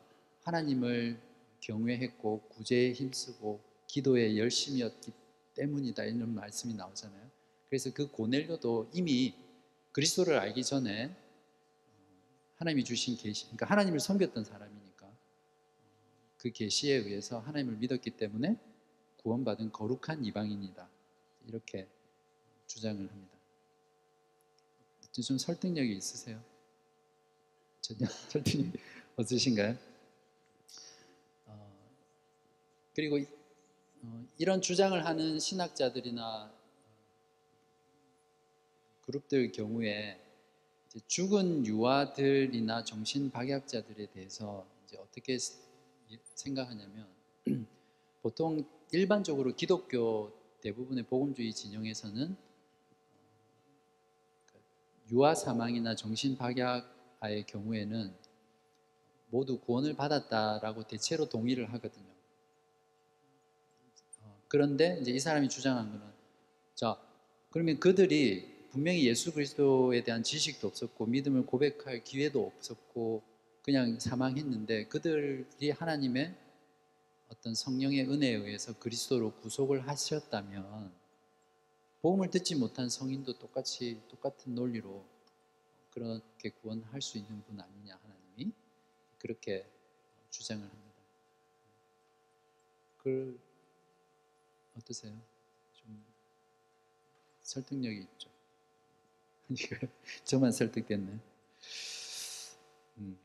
하나님을 0.42 1.20
경외했고 1.60 2.48
구제에 2.48 2.92
힘쓰고 2.92 3.60
기도에 3.86 4.36
열심이었기 4.36 5.12
때문이다 5.54 6.04
이런 6.04 6.34
말씀이 6.34 6.74
나오잖아요. 6.74 7.30
그래서 7.68 7.92
그 7.92 8.10
고넬료도 8.10 8.90
이미 8.92 9.34
그리스도를 9.92 10.38
알기 10.38 10.64
전에 10.64 11.06
어, 11.06 11.23
하나님이 12.64 12.82
주신 12.82 13.18
계시, 13.18 13.44
그러니까 13.44 13.66
하나님을 13.66 14.00
섬겼던 14.00 14.44
사람이니까 14.44 15.06
어, 15.06 15.16
그 16.38 16.50
계시에 16.50 16.94
의해서 16.94 17.38
하나님을 17.38 17.76
믿었기 17.76 18.12
때문에 18.12 18.58
구원받은 19.18 19.70
거룩한 19.70 20.24
이방인이다 20.24 20.88
이렇게 21.46 21.86
주장을 22.66 23.06
합니다. 23.06 23.34
좀 25.12 25.36
설득력이 25.36 25.94
있으세요? 25.94 26.42
전혀 27.82 28.06
설득이 28.32 28.72
없으신가요? 29.16 29.76
어, 31.44 31.72
그리고 32.94 33.18
어, 34.02 34.26
이런 34.38 34.62
주장을 34.62 35.04
하는 35.04 35.38
신학자들이나 35.38 36.50
어, 36.50 36.94
그룹들 39.02 39.52
경우에 39.52 40.23
죽은 41.06 41.66
유아들이나 41.66 42.84
정신 42.84 43.30
박약자들에 43.30 44.06
대해서 44.06 44.66
이제 44.84 44.96
어떻게 44.96 45.38
생각하냐면 46.34 47.08
보통 48.22 48.64
일반적으로 48.92 49.54
기독교 49.56 50.32
대부분의 50.60 51.04
복음주의 51.04 51.52
진영에서는 51.52 52.36
어, 54.52 54.58
유아 55.10 55.34
사망이나 55.34 55.96
정신 55.96 56.36
박약 56.36 56.88
아의 57.20 57.44
경우에는 57.44 58.14
모두 59.30 59.58
구원을 59.58 59.96
받았다라고 59.96 60.86
대체로 60.86 61.28
동의를 61.28 61.72
하거든요. 61.74 62.06
어, 64.22 64.40
그런데 64.46 64.98
이제 65.00 65.10
이 65.10 65.18
사람이 65.18 65.48
주장한 65.48 65.90
거는 65.90 66.06
자 66.76 66.96
그러면 67.50 67.80
그들이 67.80 68.53
분명히 68.74 69.06
예수 69.06 69.32
그리스도에 69.32 70.02
대한 70.02 70.24
지식도 70.24 70.66
없었고 70.66 71.06
믿음을 71.06 71.46
고백할 71.46 72.02
기회도 72.02 72.44
없었고 72.44 73.22
그냥 73.62 74.00
사망했는데 74.00 74.88
그들이 74.88 75.70
하나님의 75.70 76.34
어떤 77.28 77.54
성령의 77.54 78.10
은혜에 78.10 78.32
의해서 78.34 78.76
그리스도로 78.76 79.30
구속을 79.36 79.86
하셨다면 79.86 80.92
복음을 82.02 82.30
듣지 82.30 82.56
못한 82.56 82.88
성인도 82.88 83.38
똑같이 83.38 84.00
똑같은 84.08 84.56
논리로 84.56 85.04
그렇게 85.92 86.50
구원할 86.50 87.00
수 87.00 87.16
있는 87.16 87.44
분 87.44 87.60
아니냐 87.60 87.96
하나님이 88.02 88.52
그렇게 89.20 89.64
주장을 90.30 90.64
합니다. 90.64 90.92
그 92.98 93.38
어떠세요? 94.76 95.16
좀 95.74 96.04
설득력이 97.40 97.98
있죠. 98.00 98.33
저만 100.24 100.52
설득됐네. 100.52 101.18
음. 102.98 103.18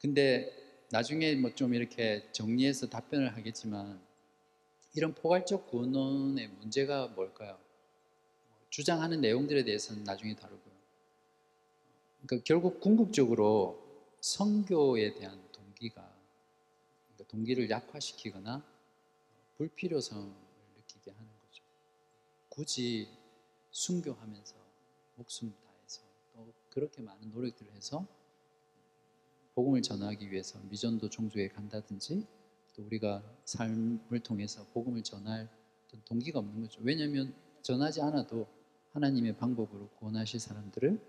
근데 0.00 0.50
나중에 0.90 1.34
뭐 1.34 1.50
좀 1.54 1.74
이렇게 1.74 2.30
정리해서 2.32 2.88
답변을 2.88 3.36
하겠지만 3.36 4.00
이런 4.94 5.14
포괄적 5.14 5.68
구원론의 5.68 6.48
문제가 6.48 7.08
뭘까요? 7.08 7.58
주장하는 8.70 9.20
내용들에 9.20 9.64
대해서는 9.64 10.04
나중에 10.04 10.34
다루고요. 10.36 10.74
그러니까 12.26 12.44
결국 12.44 12.80
궁극적으로 12.80 13.82
성교에 14.20 15.14
대한 15.14 15.40
동기가 15.52 16.02
그러니까 17.06 17.24
동기를 17.30 17.70
약화시키거나 17.70 18.64
불필요성을 19.58 20.32
느끼게 20.78 21.10
하는 21.12 21.28
거죠. 21.42 21.64
굳이 22.50 23.08
순교하면서 23.72 24.57
목숨 25.18 25.52
다해서 25.52 26.02
어, 26.34 26.50
그렇게 26.70 27.02
많은 27.02 27.30
노력들을 27.32 27.72
해서 27.72 28.06
복음을 29.54 29.82
전하기 29.82 30.30
위해서 30.30 30.60
미전도 30.70 31.10
종주에 31.10 31.48
간다든지 31.48 32.24
또 32.74 32.84
우리가 32.84 33.22
삶을 33.44 34.20
통해서 34.20 34.64
복음을 34.72 35.02
전할 35.02 35.48
동기가 36.04 36.38
없는 36.38 36.62
거죠. 36.62 36.80
왜냐하면 36.84 37.34
전하지 37.62 38.00
않아도 38.02 38.46
하나님의 38.92 39.36
방법으로 39.36 39.88
구원하실 39.98 40.38
사람들을 40.38 41.00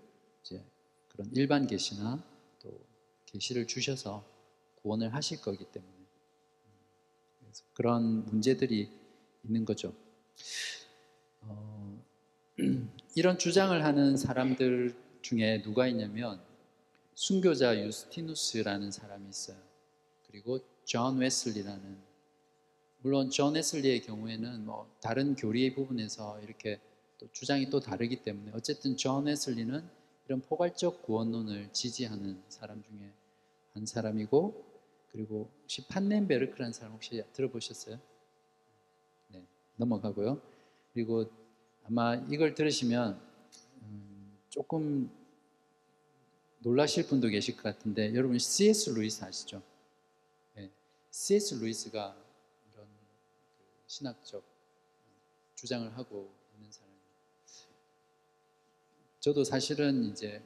이제 0.42 0.64
그런 1.08 1.30
일반 1.32 1.68
계시나 1.68 2.22
또 2.60 2.76
계시를 3.26 3.68
주셔서 3.68 4.24
구원을 4.82 5.14
하실 5.14 5.40
거기 5.40 5.64
때문에 5.64 6.00
그런 7.74 8.24
문제들이 8.26 8.90
있는 9.44 9.64
거죠. 9.64 9.94
어, 11.42 12.04
이런 13.16 13.38
주장을 13.38 13.84
하는 13.84 14.16
사람들 14.16 14.94
중에 15.20 15.62
누가 15.62 15.88
있냐면 15.88 16.40
순교자 17.14 17.84
유스티누스라는 17.84 18.92
사람이 18.92 19.28
있어요. 19.28 19.56
그리고 20.28 20.60
존 20.84 21.18
웨슬리라는 21.18 21.98
물론 22.98 23.30
존 23.30 23.54
웨슬리의 23.54 24.02
경우에는 24.02 24.64
뭐 24.64 24.88
다른 25.00 25.34
교리의 25.34 25.74
부분에서 25.74 26.40
이렇게 26.40 26.78
또 27.18 27.26
주장이 27.32 27.68
또 27.68 27.80
다르기 27.80 28.22
때문에 28.22 28.52
어쨌든 28.54 28.96
존 28.96 29.24
웨슬리는 29.24 29.82
이런 30.26 30.40
포괄적 30.42 31.02
구원론을 31.02 31.72
지지하는 31.72 32.40
사람 32.48 32.82
중에 32.84 33.12
한 33.72 33.86
사람이고 33.86 34.64
그리고 35.10 35.50
혹시 35.62 35.84
판넨베르크라는 35.88 36.72
사람 36.72 36.92
혹시 36.92 37.24
들어보셨어요? 37.32 37.98
네, 39.28 39.44
넘어가고요. 39.76 40.40
그리고 40.92 41.28
아마 41.84 42.14
이걸 42.30 42.54
들으시면 42.54 43.20
음, 43.82 44.38
조금 44.48 45.10
놀라실 46.60 47.06
분도 47.06 47.28
계실 47.28 47.56
것 47.56 47.62
같은데 47.62 48.14
여러분 48.14 48.38
C.S. 48.38 48.90
루이스 48.90 49.24
아시죠? 49.24 49.62
네, 50.54 50.70
C.S. 51.10 51.54
루이스가 51.54 52.14
이런 52.72 52.86
그 52.86 53.64
신학적 53.86 54.42
주장을 55.54 55.96
하고 55.96 56.30
있는 56.54 56.70
사람이에요. 56.70 57.00
저도 59.20 59.44
사실은 59.44 60.04
이제 60.04 60.42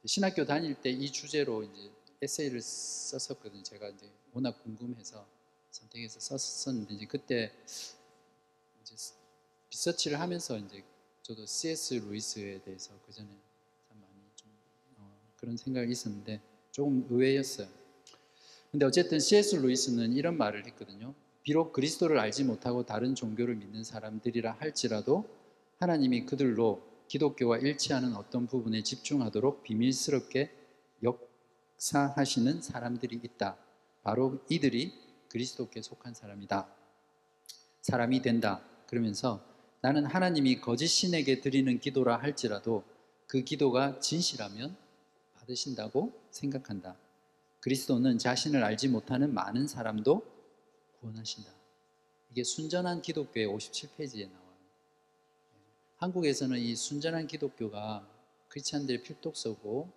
그 0.00 0.08
신학교 0.08 0.44
다닐 0.44 0.74
때 0.74 0.90
이 0.90 1.10
주제로 1.10 1.62
이제 1.62 1.90
에세이를 2.22 2.60
썼었거든요. 2.60 3.62
제가 3.62 3.88
이제 3.88 4.10
워낙 4.32 4.62
궁금해서 4.62 5.26
선택해서 5.70 6.20
썼었는데 6.20 6.94
이제 6.94 7.06
그때 7.06 7.52
이제 8.84 8.94
리서치를 9.70 10.20
하면서 10.20 10.58
이제 10.58 10.84
저도 11.22 11.46
C.S. 11.46 11.94
루이스에 11.94 12.60
대해서 12.62 12.92
그 13.06 13.12
전에 13.12 13.28
참 13.88 13.98
많이 13.98 14.14
좀 14.36 14.50
어, 14.98 15.10
그런 15.36 15.56
생각이 15.56 15.90
있었는데 15.90 16.42
조금 16.70 17.06
의외였어요. 17.08 17.66
근데 18.70 18.84
어쨌든 18.84 19.18
C.S. 19.20 19.56
루이스는 19.56 20.12
이런 20.12 20.36
말을 20.36 20.66
했거든요. 20.66 21.14
비록 21.42 21.72
그리스도를 21.72 22.18
알지 22.18 22.44
못하고 22.44 22.84
다른 22.84 23.14
종교를 23.14 23.54
믿는 23.54 23.84
사람들이라 23.84 24.56
할지라도 24.58 25.28
하나님이 25.78 26.26
그들로 26.26 26.82
기독교와 27.08 27.58
일치하는 27.58 28.14
어떤 28.16 28.46
부분에 28.46 28.82
집중하도록 28.82 29.62
비밀스럽게 29.62 30.50
역사하시는 31.02 32.60
사람들이 32.60 33.20
있다. 33.22 33.56
바로 34.02 34.40
이들이 34.50 34.92
그리스도께 35.30 35.80
속한 35.80 36.14
사람이다. 36.14 36.68
사람이 37.80 38.22
된다. 38.22 38.62
그러면서 38.94 39.44
나는 39.80 40.06
하나님이 40.06 40.60
거짓 40.60 40.86
신에게 40.86 41.40
드리는 41.40 41.80
기도라 41.80 42.16
할지라도 42.16 42.84
그 43.26 43.42
기도가 43.42 43.98
진실하면 43.98 44.76
받으신다고 45.34 46.12
생각한다. 46.30 46.96
그리스도는 47.58 48.18
자신을 48.18 48.62
알지 48.62 48.88
못하는 48.88 49.34
많은 49.34 49.66
사람도 49.66 50.22
구원하신다. 51.00 51.50
이게 52.30 52.44
순전한 52.44 53.02
기독교의 53.02 53.48
57페이지에 53.48 54.30
나와요. 54.30 54.54
한국에서는 55.96 56.56
이 56.56 56.76
순전한 56.76 57.26
기독교가 57.26 58.08
크리스찬들의 58.48 59.02
필독서고 59.02 59.90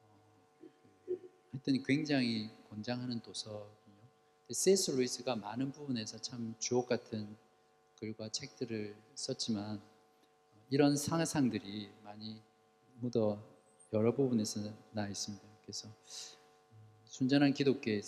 어, 0.00 1.16
하여튼 1.52 1.80
굉장히 1.84 2.50
권장하는 2.70 3.20
도서거든요. 3.20 3.96
세스 4.50 4.90
루이스가 4.90 5.36
많은 5.36 5.70
부분에서 5.70 6.18
참 6.18 6.56
주옥 6.58 6.88
같은 6.88 7.45
글과 7.98 8.28
책들을 8.28 8.94
썼지만 9.14 9.80
이런 10.70 10.96
상상들이 10.96 11.88
많이 12.04 12.42
묻어 13.00 13.42
여러 13.92 14.14
부분에서 14.14 14.60
나 14.92 15.08
있습니다. 15.08 15.44
그래서 15.62 15.88
순전한 17.04 17.54
기독교에 17.54 18.02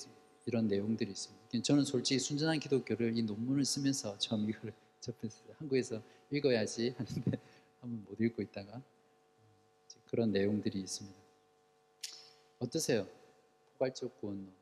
이런 0.47 0.67
내용들이 0.67 1.11
있습니다. 1.11 1.63
저는 1.63 1.85
솔직히 1.85 2.19
순전한 2.19 2.59
기독교를 2.59 3.17
이 3.17 3.23
논문을 3.23 3.65
쓰면서 3.65 4.19
처음 4.19 4.49
이걸 4.49 4.73
접했어요. 5.01 5.55
한국에서 5.59 6.03
읽어야지 6.31 6.95
하는데 6.97 7.39
한번 7.81 8.05
못 8.05 8.21
읽고 8.21 8.43
있다가 8.43 8.83
그런 10.11 10.33
내용들이 10.33 10.81
있습니다. 10.81 11.19
어떠세요? 12.59 13.07
포괄적 13.75 14.21
구원론. 14.21 14.53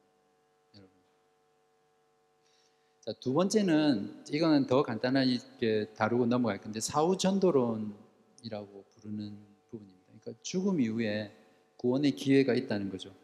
자, 3.07 3.13
두 3.21 3.33
번째는 3.35 4.25
이거는 4.33 4.67
더 4.67 4.83
간단하게 4.83 5.93
다루고 5.95 6.27
넘어갈 6.27 6.61
건데 6.61 6.81
사후 6.81 7.17
전도론이라고 7.17 8.85
부르는 8.91 9.39
부분입니다. 9.71 10.07
그러니까 10.07 10.43
죽음 10.43 10.81
이후에 10.81 11.31
구원의 11.77 12.17
기회가 12.17 12.55
있다는 12.55 12.91
거죠. 12.91 13.15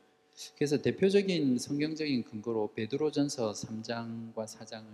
그래서 0.54 0.80
대표적인 0.80 1.58
성경적인 1.58 2.22
근거로 2.22 2.72
베드로전서 2.74 3.50
3장과 3.50 4.46
4장을 4.46 4.84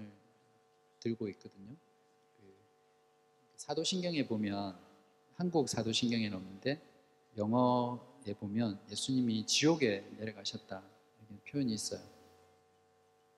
들고 1.01 1.29
있거든요. 1.29 1.77
그 2.41 2.55
사도신경에 3.57 4.27
보면 4.27 4.75
한국 5.35 5.69
사도신경에는 5.69 6.35
없는데 6.35 6.81
영어에 7.37 8.33
보면 8.41 8.81
예수님이 8.91 9.45
지옥에 9.45 10.09
내려가셨다 10.17 10.83
이렇게 11.29 11.51
표현이 11.51 11.75
있어요. 11.75 12.01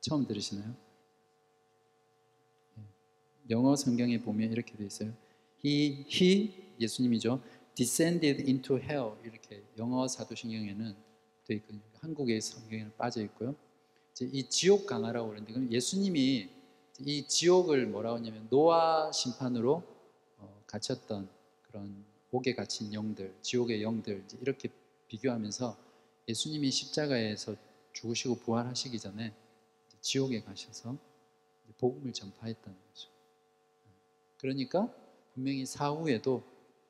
처음 0.01 0.29
들으시나요? 0.29 0.90
영어 3.51 3.77
성경에 3.77 4.21
보면 4.21 4.53
이렇게 4.53 4.77
돼 4.77 4.85
있어요. 4.87 5.13
He, 5.65 6.07
he 6.09 6.55
예수님이죠. 6.81 7.43
descended 7.75 8.43
into 8.45 8.79
hell 8.79 9.13
이렇게 9.25 9.63
영어 9.77 10.07
사도신경에는 10.09 10.95
돼 11.47 11.55
있거든요. 11.57 11.81
한국의 12.01 12.41
성경에는 12.41 12.93
빠져 12.97 13.23
있고요. 13.23 13.55
이 14.21 14.49
지옥 14.49 14.87
강화라고 14.87 15.31
그러는데 15.31 15.71
예수님이 15.71 16.49
이 17.07 17.27
지옥을 17.27 17.87
뭐라고 17.87 18.19
하냐면 18.19 18.47
노아 18.51 19.11
심판으로 19.13 19.83
어, 20.39 20.63
갇혔던 20.67 21.29
그런 21.63 22.05
옥에 22.31 22.55
갇힌 22.55 22.93
영들, 22.93 23.35
지옥의 23.41 23.83
영들 23.83 24.25
이렇게 24.43 24.69
비교하면서 25.09 25.77
예수님이 26.29 26.71
십자가에서 26.71 27.57
죽으시고 27.93 28.37
부활하시기 28.37 28.99
전에 28.99 29.33
지옥에 30.01 30.43
가셔서 30.43 30.97
복음을 31.79 32.13
전파했다는 32.13 32.79
거죠. 32.89 33.09
그러니까 34.41 34.93
분명히 35.35 35.67
사후에도 35.67 36.43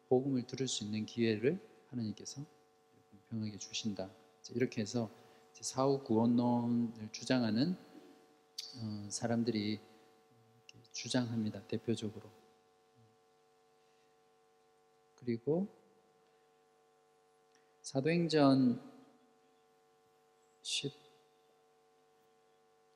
복음을 0.09 0.47
들을 0.47 0.69
수 0.69 0.85
있는 0.85 1.05
기회를 1.05 1.61
하나님께서 1.89 2.43
공평하게 3.29 3.59
주신다. 3.59 4.09
이렇게 4.55 4.81
해서 4.81 5.11
사후 5.61 6.03
구원론을 6.05 7.11
주장하는 7.13 7.77
어, 8.77 9.07
사람들이 9.11 9.81
주장합니다. 10.93 11.67
대표적으로. 11.67 12.31
그리고 15.17 15.67
사도행전 17.83 18.81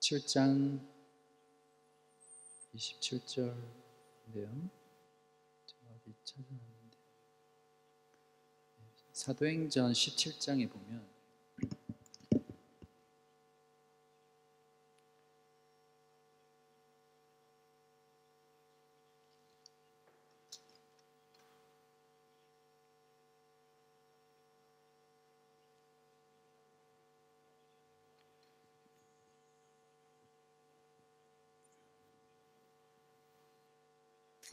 17장 0.01 0.81
27절 2.75 3.84
인데요. 4.27 4.71
제가 5.67 5.91
어디 5.95 6.15
찾아놨는데 6.25 6.99
사도행전 9.13 9.93
17장에 9.93 10.71
보면 10.71 11.14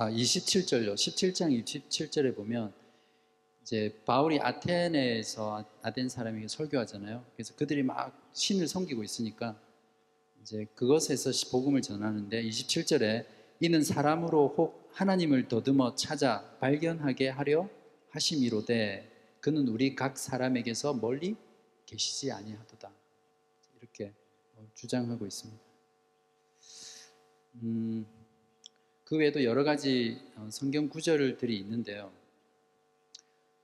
아, 0.02 0.10
27절요. 0.10 0.96
17장 0.96 1.64
27절에 1.64 2.36
보면 2.36 2.74
이제 3.62 4.02
바울이 4.04 4.40
아테네에서 4.42 5.64
아덴 5.84 6.10
사람에게 6.10 6.48
설교하잖아요. 6.48 7.24
그래서 7.36 7.54
그들이 7.56 7.84
막 7.84 8.32
신을 8.34 8.68
섬기고 8.68 9.04
있으니까 9.04 9.62
이제 10.42 10.66
그것에서 10.74 11.30
복음을 11.52 11.84
전하는데 11.84 12.42
27절에 12.42 13.28
이는 13.60 13.84
사람으로 13.84 14.56
혹 14.58 14.90
하나님을 14.92 15.48
더듬어 15.48 15.94
찾아 15.94 16.50
발견하게 16.60 17.30
하려 17.30 17.70
하심이로되 18.10 19.38
그는 19.40 19.68
우리 19.68 19.94
각 19.96 20.18
사람에게서 20.18 20.96
멀리 20.96 21.36
계시지 21.86 22.32
아니하도다. 22.32 22.92
이렇게 23.78 24.14
주장하고 24.74 25.28
있습니다. 25.28 25.62
음, 27.62 28.21
그 29.12 29.18
외에도 29.18 29.44
여러 29.44 29.66
가지 29.66 30.18
어, 30.38 30.48
성경 30.50 30.88
구절들이 30.88 31.58
있는데요. 31.58 32.14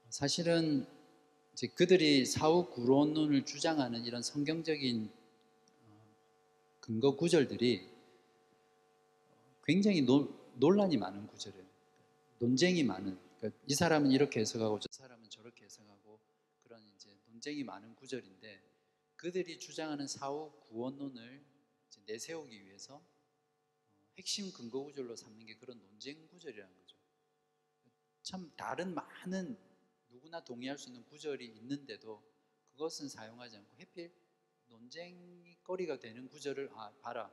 사실은 0.09 0.85
이제 1.53 1.67
그들이 1.67 2.25
사후 2.25 2.69
구론론을 2.69 3.45
주장하는 3.45 4.03
이런 4.03 4.21
성경적인 4.21 5.09
어, 5.85 6.05
근거 6.81 7.15
구절들이 7.15 7.87
굉장히 9.63 10.01
노, 10.01 10.27
논란이 10.55 10.97
많은 10.97 11.27
구절이에요. 11.27 11.65
논쟁이 12.39 12.83
많은. 12.83 13.17
그러니까 13.37 13.61
이 13.67 13.73
사람은 13.73 14.11
이렇게 14.11 14.41
해석하고 14.41 14.81
저 14.81 14.87
사람은 14.91 15.29
저렇게 15.29 15.63
해석하고 15.63 16.19
그런 16.63 16.81
이제 16.97 17.15
논쟁이 17.31 17.63
많은 17.63 17.95
구절인데 17.95 18.61
그들이 19.15 19.59
주장하는 19.59 20.07
사후 20.07 20.51
구원론을 20.67 21.41
내세우기 22.05 22.65
위해서 22.65 22.95
어, 22.95 23.16
핵심 24.17 24.51
근거 24.51 24.83
구절로 24.83 25.15
삼는 25.15 25.45
게 25.45 25.55
그런 25.55 25.79
논쟁 25.79 26.27
구절이라는 26.27 26.75
거죠. 26.75 26.97
참 28.23 28.51
다른 28.55 28.93
많은 28.93 29.57
누구나 30.09 30.43
동의할 30.43 30.77
수 30.77 30.89
있는 30.89 31.03
구절이 31.05 31.45
있는데도 31.45 32.23
그것은 32.71 33.09
사용하지 33.09 33.57
않고 33.57 33.77
해필 33.77 34.13
논쟁거리가 34.67 35.99
되는 35.99 36.27
구절을 36.27 36.69
아 36.73 36.91
봐라 37.01 37.31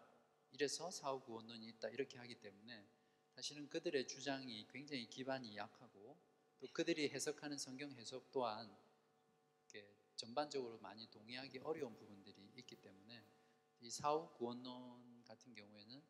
이래서 0.53 0.91
사후 0.91 1.21
구원론이 1.25 1.67
있다 1.69 1.89
이렇게 1.89 2.19
하기 2.19 2.41
때문에 2.41 2.87
사실은 3.35 3.69
그들의 3.69 4.07
주장이 4.07 4.69
굉장히 4.69 5.09
기반이 5.09 5.57
약하고 5.57 6.17
또 6.61 6.69
그들이 6.73 7.11
해석하는 7.11 7.59
성경 7.59 7.91
해석 7.93 8.31
또한 8.31 8.75
전반적으로 10.17 10.79
많이 10.79 11.11
동의하기 11.11 11.59
어려운 11.59 11.97
부분들이 11.97 12.51
있기 12.57 12.77
때문에 12.77 13.25
이 13.81 13.91
사후 13.91 14.33
구원론 14.35 15.25
같은 15.25 15.55
경우에는 15.55 16.03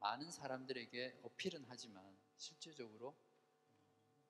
많은 0.00 0.30
사람들에게 0.30 1.20
어필은 1.22 1.64
하지만 1.68 2.16
실질적으로 2.36 3.16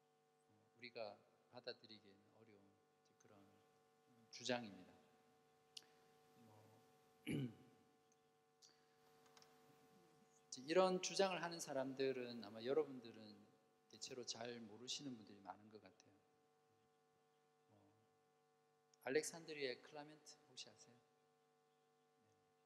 어, 0.02 0.74
우리가 0.78 1.16
받아들이기에는 1.50 2.20
어려운 2.40 2.61
그런 3.22 3.38
주장입니다. 4.30 4.92
뭐 6.37 6.80
이런 10.66 11.00
주장을 11.02 11.42
하는 11.42 11.59
사람들은 11.59 12.44
아마 12.44 12.62
여러분들은 12.62 13.46
대체로 13.88 14.24
잘 14.26 14.61
모르시는 14.61 15.16
분들이 15.16 15.40
많은 15.40 15.70
것 15.70 15.80
같아요. 15.83 16.14
어, 18.92 19.00
알렉산드리의 19.04 19.83
클라멘트 19.83 20.35
혹시 20.48 20.68
아세요? 20.68 20.94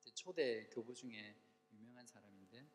네, 0.04 0.10
초대 0.14 0.68
교부 0.70 0.94
중에 0.94 1.34
유명한 1.72 2.06
사람인데, 2.06 2.68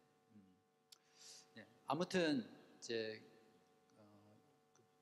아무튼 1.92 2.48
이제 2.78 3.20
어, 3.98 4.08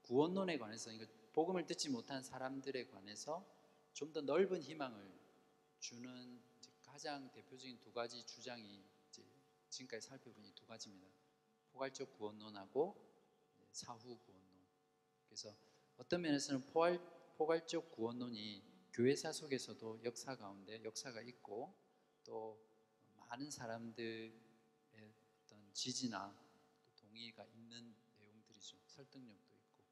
그 0.01 0.07
구원론에 0.07 0.57
관해서 0.57 0.89
복음을 1.33 1.65
듣지 1.65 1.89
못한 1.89 2.23
사람들에 2.23 2.87
관해서 2.87 3.45
좀 3.91 4.13
더 4.13 4.21
넓은 4.21 4.61
희망을 4.63 5.11
주는 5.79 6.41
가장 6.83 7.29
대표적인 7.33 7.79
두 7.81 7.91
가지 7.91 8.25
주장이 8.25 8.85
지금까지 9.69 10.07
살펴본 10.07 10.45
이 10.45 10.53
두 10.55 10.65
가지입니다. 10.65 11.11
포괄적 11.73 12.17
구원론하고 12.17 12.95
사후 13.73 14.17
구원론. 14.19 14.47
그래서 15.25 15.53
어떤 15.97 16.21
면에서는 16.21 16.61
포괄, 16.67 16.99
포괄적 17.35 17.91
구원론이 17.91 18.63
교회사 18.93 19.33
속에서도 19.33 20.05
역사 20.05 20.37
가운데 20.37 20.81
역사가 20.85 21.21
있고 21.23 21.75
또 22.23 22.57
많은 23.17 23.51
사람들의 23.51 24.33
어떤 25.43 25.73
지지나 25.73 26.46
동의가 27.17 27.45
있는 27.45 27.95
내용들이죠. 28.19 28.77
설득력도 28.85 29.55
있고. 29.55 29.83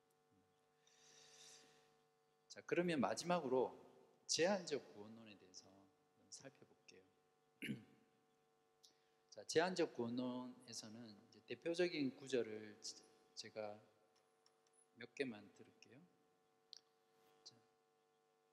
자, 2.47 2.61
그러면 2.67 2.99
마지막으로 3.01 3.83
제한적 4.27 4.93
구원론에 4.93 5.35
대해서 5.39 5.65
살펴볼게요. 6.29 7.01
자, 9.31 9.43
제한적 9.47 9.95
구원론에서는 9.95 11.19
대표적인 11.47 12.15
구절을 12.15 12.79
제가 13.33 13.81
몇 14.95 15.15
개만 15.15 15.51
들을게요. 15.55 15.99
자, 17.43 17.55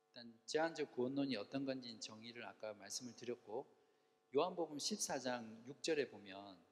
일단 0.07 0.41
제한적 0.47 0.93
구원론이 0.93 1.37
어떤 1.37 1.67
건지 1.67 2.01
정의를 2.01 2.47
아까 2.47 2.73
말씀을 2.73 3.15
드렸고 3.17 3.67
요한복음 4.35 4.79
14장 4.79 5.67
6절에 5.67 6.11
보면 6.11 6.72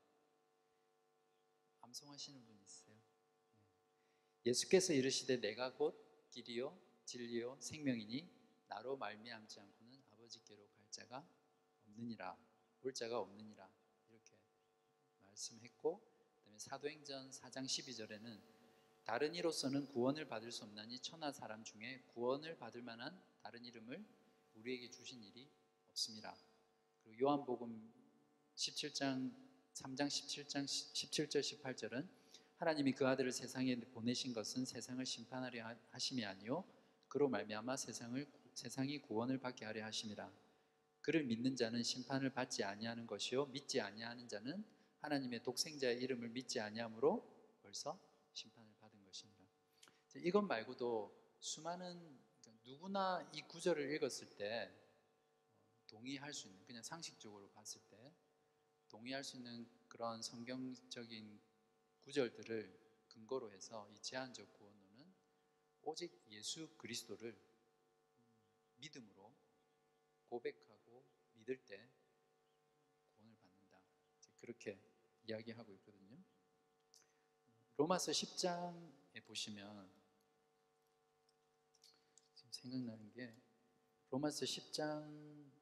암송하시는 1.90 2.44
분 2.44 2.56
있어요. 2.62 2.94
네. 2.94 4.50
예수께서 4.50 4.92
이르시되 4.92 5.40
내가 5.40 5.74
곧 5.74 6.28
길이요 6.30 6.78
진리요 7.04 7.56
생명이니 7.58 8.30
나로 8.68 8.96
말미암지 8.96 9.58
않고는 9.58 10.00
아버지께로 10.12 10.68
갈 10.68 10.88
자가 10.90 11.26
없느니라 11.88 12.38
올 12.82 12.94
자가 12.94 13.18
없느니라 13.18 13.68
말씀했고 15.24 16.00
그다음에 16.38 16.58
사도행전 16.60 17.30
4장 17.30 17.64
12절에는 17.64 18.40
다른 19.02 19.34
이로서는 19.34 19.88
구원을 19.88 20.28
받을 20.28 20.52
수 20.52 20.62
없나니 20.62 21.00
천하 21.00 21.32
사람 21.32 21.64
중에 21.64 22.04
구원을 22.14 22.56
받을 22.56 22.82
만한 22.82 23.20
다른 23.42 23.64
이름을 23.64 24.04
우리에게 24.54 24.90
주신 24.90 25.24
일이 25.24 25.50
없습니다. 25.88 26.36
그리고 27.02 27.20
요한복음 27.20 27.92
17장 28.54 29.49
3장 29.74 30.06
17장 30.06 30.64
17절 30.64 31.40
18절은 31.40 32.08
하나님이 32.56 32.92
그 32.92 33.06
아들을 33.06 33.32
세상에 33.32 33.74
보내신 33.80 34.32
것은 34.32 34.64
세상을 34.64 35.04
심판하려 35.06 35.76
하심이 35.90 36.24
아니요 36.24 36.64
그로 37.08 37.28
말미암아 37.28 37.76
세상을 37.76 38.26
세상이 38.54 39.00
구원을 39.02 39.38
받게 39.38 39.64
하려 39.64 39.84
하심이라. 39.84 40.30
그를 41.00 41.24
믿는 41.24 41.56
자는 41.56 41.82
심판을 41.82 42.30
받지 42.34 42.62
아니하는 42.62 43.06
것이요 43.06 43.46
믿지 43.46 43.80
아니하는 43.80 44.28
자는 44.28 44.64
하나님의 45.00 45.42
독생자의 45.42 45.98
이름을 46.02 46.28
믿지 46.28 46.60
아니함으로 46.60 47.58
벌써 47.62 47.98
심판을 48.34 48.70
받은 48.80 49.02
것입니다. 49.04 49.40
이것 50.16 50.42
말고도 50.42 51.36
수많은 51.40 52.20
그러니까 52.40 52.62
누구나 52.64 53.30
이 53.32 53.40
구절을 53.42 53.94
읽었을 53.94 54.28
때 54.36 54.70
어, 55.32 55.82
동의할 55.86 56.34
수 56.34 56.48
있는 56.48 56.62
그냥 56.66 56.82
상식적으로 56.82 57.48
봤을 57.50 57.80
때 57.88 57.89
동의할 58.90 59.24
수 59.24 59.36
있는 59.36 59.66
그런 59.88 60.20
성경적인 60.20 61.40
구절들을 62.02 62.78
근거로 63.08 63.52
해서 63.52 63.88
이 63.90 64.00
제한적 64.00 64.52
구원론은 64.52 65.14
오직 65.82 66.12
예수 66.30 66.68
그리스도를 66.76 67.36
믿음으로 68.76 69.34
고백하고 70.24 71.04
믿을 71.34 71.64
때 71.64 71.88
구원을 73.16 73.36
받는다. 73.36 73.78
그렇게 74.40 74.78
이야기하고 75.24 75.72
있거든요. 75.74 76.22
로마서 77.76 78.12
10장에 78.12 79.24
보시면 79.24 79.90
지금 82.34 82.52
생각나는 82.52 83.12
게 83.12 83.34
로마서 84.10 84.44
10장 84.44 85.59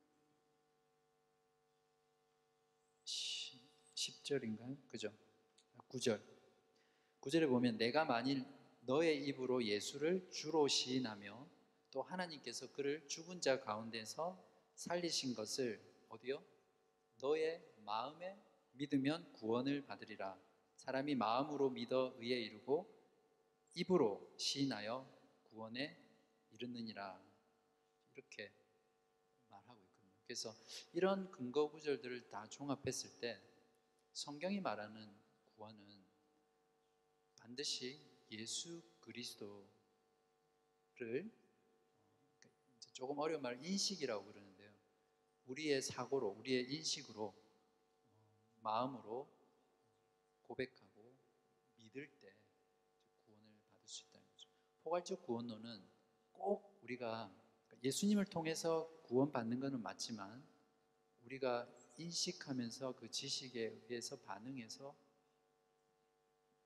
10절인가요? 4.09 4.77
그죠? 4.89 5.13
9절. 5.89 6.21
9절에 7.21 7.49
보면 7.49 7.77
내가 7.77 8.05
만일 8.05 8.45
너의 8.83 9.27
입으로 9.27 9.65
예수를 9.65 10.31
주로 10.31 10.67
시인하며 10.69 11.47
또 11.91 12.03
하나님께서 12.03 12.73
그를 12.73 13.07
죽은 13.09 13.41
자 13.41 13.61
가운데서 13.61 14.43
살리신 14.75 15.35
것을 15.35 15.81
어디요? 16.09 16.43
너의 17.21 17.63
마음에 17.85 18.37
믿으면 18.73 19.33
구원을 19.33 19.85
받으리라. 19.85 20.39
사람이 20.77 21.17
마음으로 21.17 21.71
믿어 21.71 22.15
의에 22.19 22.41
이르고 22.41 22.89
입으로 23.75 24.35
시인하여 24.39 25.07
구원에 25.51 25.99
이르느니라. 26.53 27.21
이렇게 28.15 28.53
말하고 29.49 29.81
있거든요. 29.81 30.13
그래서 30.25 30.55
이런 30.93 31.31
근거 31.31 31.71
구절들을 31.71 32.29
다 32.29 32.47
종합했을 32.49 33.21
때 33.21 33.41
성경이 34.19 34.61
말하는 34.61 35.17
구원은 35.55 36.05
반드시 37.37 38.05
예수 38.33 38.83
그리스도를 38.99 39.71
조금 42.93 43.17
어려운 43.21 43.43
말 43.43 43.65
인식이라고 43.65 44.25
그러는데요. 44.25 44.73
우리의 45.47 45.81
사고로, 45.81 46.31
우리의 46.31 46.69
인식으로, 46.75 47.27
어, 47.27 47.37
마음으로 48.61 49.31
고백하고 50.43 51.15
믿을 51.77 52.11
때 52.19 52.35
구원을 53.25 53.47
받을 53.71 53.87
수 53.87 54.03
있다는 54.03 54.29
거죠. 54.31 54.49
포괄적 54.83 55.23
구원론은 55.23 55.89
꼭 56.33 56.77
우리가 56.83 57.33
예수님을 57.85 58.25
통해서 58.25 58.91
구원받는 59.05 59.61
것은 59.61 59.81
맞지만 59.81 60.45
우리가 61.23 61.69
인식하면서 61.99 62.95
그 62.97 63.11
지식에 63.11 63.85
의해서 63.89 64.19
반응해서 64.21 64.97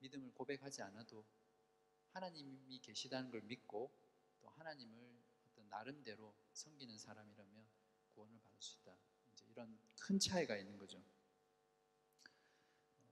믿음을 0.00 0.32
고백하지 0.34 0.82
않아도 0.82 1.24
하나님이 2.10 2.80
계시다는 2.80 3.30
걸 3.30 3.40
믿고 3.42 3.90
또 4.40 4.48
하나님을 4.48 5.22
어떤 5.50 5.68
나름대로 5.70 6.34
섬기는 6.52 6.98
사람이라면 6.98 7.66
구원을 8.14 8.38
받을 8.40 8.60
수 8.60 8.78
있다. 8.80 8.94
이제 9.32 9.46
이런 9.50 9.78
큰 10.00 10.18
차이가 10.18 10.56
있는 10.56 10.76
거죠. 10.76 11.02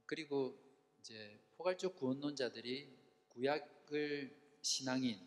그리고 0.04 0.58
이제 1.00 1.40
포괄적 1.56 1.96
구원론자들이 1.96 2.98
구약을 3.28 4.58
신앙인, 4.60 5.18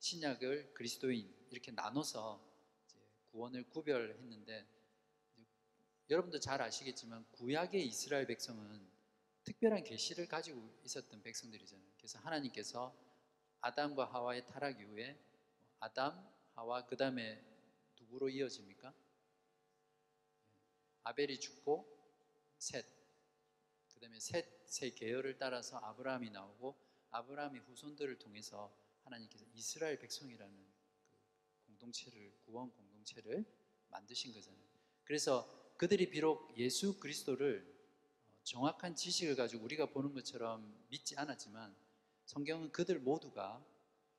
신약을 0.00 0.74
그리스도인 0.74 1.32
이렇게 1.50 1.70
나눠서 1.70 2.42
구원을 3.30 3.68
구별했는데 3.68 4.79
여러분도 6.10 6.40
잘 6.40 6.60
아시겠지만 6.60 7.24
구약의 7.30 7.86
이스라엘 7.86 8.26
백성은 8.26 8.84
특별한 9.44 9.84
계시를 9.84 10.26
가지고 10.26 10.60
있었던 10.84 11.22
백성들이잖아요. 11.22 11.86
그래서 11.96 12.18
하나님께서 12.18 12.92
아담과 13.60 14.06
하와의 14.06 14.44
타락 14.46 14.80
이후에 14.80 15.16
아담, 15.78 16.28
하와 16.54 16.84
그 16.86 16.96
다음에 16.96 17.40
누구로 17.96 18.28
이어집니까? 18.28 18.92
아벨이 21.04 21.38
죽고 21.38 21.86
셋, 22.58 22.84
그 23.94 24.00
다음에 24.00 24.18
셋, 24.18 24.44
세 24.66 24.90
계열을 24.90 25.38
따라서 25.38 25.78
아브라함이 25.78 26.30
나오고 26.30 26.76
아브라함의 27.12 27.60
후손들을 27.60 28.18
통해서 28.18 28.74
하나님께서 29.04 29.44
이스라엘 29.54 29.96
백성이라는 30.00 30.56
그 30.56 31.66
공동체를 31.66 32.32
구원 32.44 32.72
공동체를 32.72 33.44
만드신 33.90 34.32
거잖아요. 34.32 34.64
그래서 35.04 35.59
그들이 35.80 36.10
비록 36.10 36.52
예수 36.58 37.00
그리스도를 37.00 37.66
어, 38.26 38.38
정확한 38.42 38.96
지식을 38.96 39.34
가지고 39.34 39.64
우리가 39.64 39.86
보는 39.86 40.12
것처럼 40.12 40.70
믿지 40.90 41.16
않았지만 41.16 41.74
성경은 42.26 42.70
그들 42.70 42.98
모두가 42.98 43.64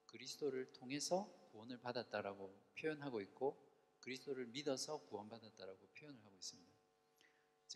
그리스도를 0.08 0.74
통해서 0.74 1.32
구원을 1.52 1.80
받았다라고 1.82 2.52
표현하고 2.80 3.21
있고 3.21 3.63
그리스도를 4.00 4.47
믿어서 4.47 4.97
구원받았다라고 5.02 5.78
표현을 6.00 6.19
하고 6.26 6.36
있습니다. 6.36 6.71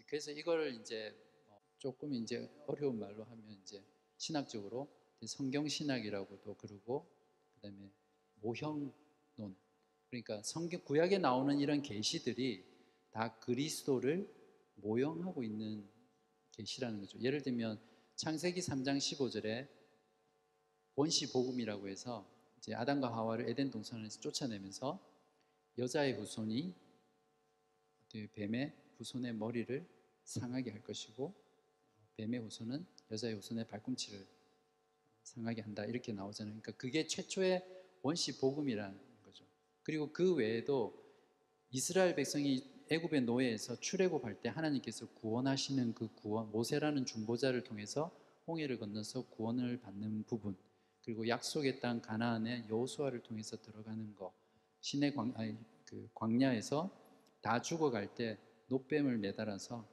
그래서 0.07 0.31
이걸 0.31 0.73
이제 0.81 1.15
어, 1.49 1.61
조금 1.77 2.11
이제 2.15 2.49
어려운 2.65 2.97
말로 2.97 3.23
하면 3.23 3.51
이제 3.51 3.83
신학적으로 4.17 4.89
성경 5.27 5.67
신학이라고도 5.67 6.55
그러고 6.55 7.07
그다음에 7.53 7.91
모형론 8.41 8.91
그러니까 10.09 10.41
성경 10.41 10.83
구약에 10.83 11.19
나오는 11.19 11.59
이런 11.59 11.83
계시들이 11.83 12.74
다 13.15 13.33
그리스도를 13.39 14.29
모형하고 14.75 15.41
있는 15.41 15.87
계시라는 16.51 16.99
거죠. 16.99 17.17
예를 17.21 17.41
들면 17.41 17.79
창세기 18.17 18.59
3장 18.59 18.97
15절에 18.97 19.69
원시 20.95 21.31
복음이라고 21.31 21.87
해서 21.87 22.29
이제 22.57 22.75
아담과 22.75 23.07
하와를 23.15 23.47
에덴 23.47 23.71
동산에서 23.71 24.19
쫓아내면서 24.19 24.99
여자의 25.77 26.11
후손이 26.15 26.75
뱀의 28.33 28.75
후손의 28.97 29.33
머리를 29.35 29.87
상하게 30.25 30.71
할 30.71 30.83
것이고 30.83 31.33
뱀의 32.17 32.41
후손은 32.41 32.85
여자의 33.11 33.35
후손의 33.35 33.69
발꿈치를 33.69 34.27
상하게 35.23 35.61
한다 35.61 35.85
이렇게 35.85 36.11
나오잖아요. 36.11 36.59
그러니까 36.59 36.73
그게 36.73 37.07
최초의 37.07 37.63
원시 38.01 38.37
복음이라는 38.39 38.99
거죠. 39.23 39.45
그리고 39.83 40.11
그 40.11 40.33
외에도 40.33 41.01
이스라엘 41.71 42.13
백성이 42.13 42.74
애굽의 42.91 43.21
노예에서 43.21 43.79
출애굽할 43.79 44.41
때 44.41 44.49
하나님께서 44.49 45.07
구원하시는 45.07 45.95
그 45.95 46.07
구원 46.15 46.51
모세라는 46.51 47.05
중보자를 47.05 47.63
통해서 47.63 48.11
홍해를 48.47 48.77
건너서 48.77 49.27
구원을 49.29 49.81
받는 49.81 50.23
부분 50.25 50.55
그리고 51.03 51.27
약속의 51.27 51.79
땅 51.79 52.01
가나안에 52.01 52.67
여호수아를 52.69 53.23
통해서 53.23 53.57
들어가는 53.57 54.15
거 54.15 54.33
신의 54.81 55.15
광, 55.15 55.33
아니, 55.35 55.55
그 55.85 56.09
광야에서 56.13 56.91
다 57.41 57.61
죽어갈 57.61 58.13
때 58.13 58.37
노뱀을 58.67 59.17
매달아서 59.17 59.87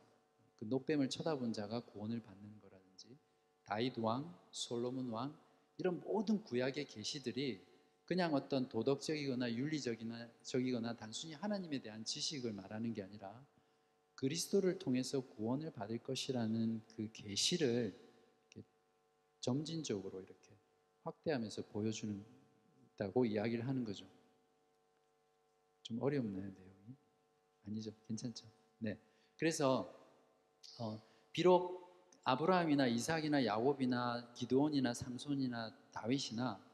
그 0.59 0.67
노뱀을 0.67 1.09
쳐다본 1.09 1.53
자가 1.53 1.81
구원을 1.81 2.23
받는 2.23 2.61
거라든지 2.61 3.19
다윗 3.65 3.99
왕, 3.99 4.35
솔로몬 4.51 5.11
왕 5.11 5.35
이런 5.79 6.01
모든 6.01 6.43
구약의 6.45 6.87
계시들이 6.87 7.72
그냥 8.13 8.35
어떤 8.35 8.69
도덕적이거나 8.69 9.55
윤리적이나 9.55 10.29
적이거나 10.43 10.95
단순히 10.95 11.33
하나님에 11.33 11.81
대한 11.81 12.05
지식을 12.05 12.53
말하는 12.53 12.93
게 12.93 13.03
아니라 13.03 13.43
그리스도를 14.17 14.79
통해서 14.79 15.23
구원을 15.23 15.71
받을 15.71 15.97
것이라는 15.97 16.83
그 16.95 17.11
계시를 17.11 17.99
점진적으로 19.41 20.21
이렇게 20.21 20.55
확대하면서 21.05 21.63
보여주는 21.69 22.23
다고 22.99 23.25
이야기를 23.25 23.67
하는 23.67 23.83
거죠. 23.83 24.07
좀 25.83 26.03
어렵나요, 26.03 26.51
내용이? 26.51 26.97
아니죠. 27.67 27.95
괜찮죠. 28.07 28.47
네. 28.77 28.99
그래서, 29.39 29.91
어, 30.79 31.01
비록 31.33 32.21
아브라함이나 32.25 32.89
이삭이나 32.89 33.47
야곱이나 33.47 34.35
기드온이나 34.35 34.93
삼손이나 34.93 35.75
다윗이나 35.93 36.72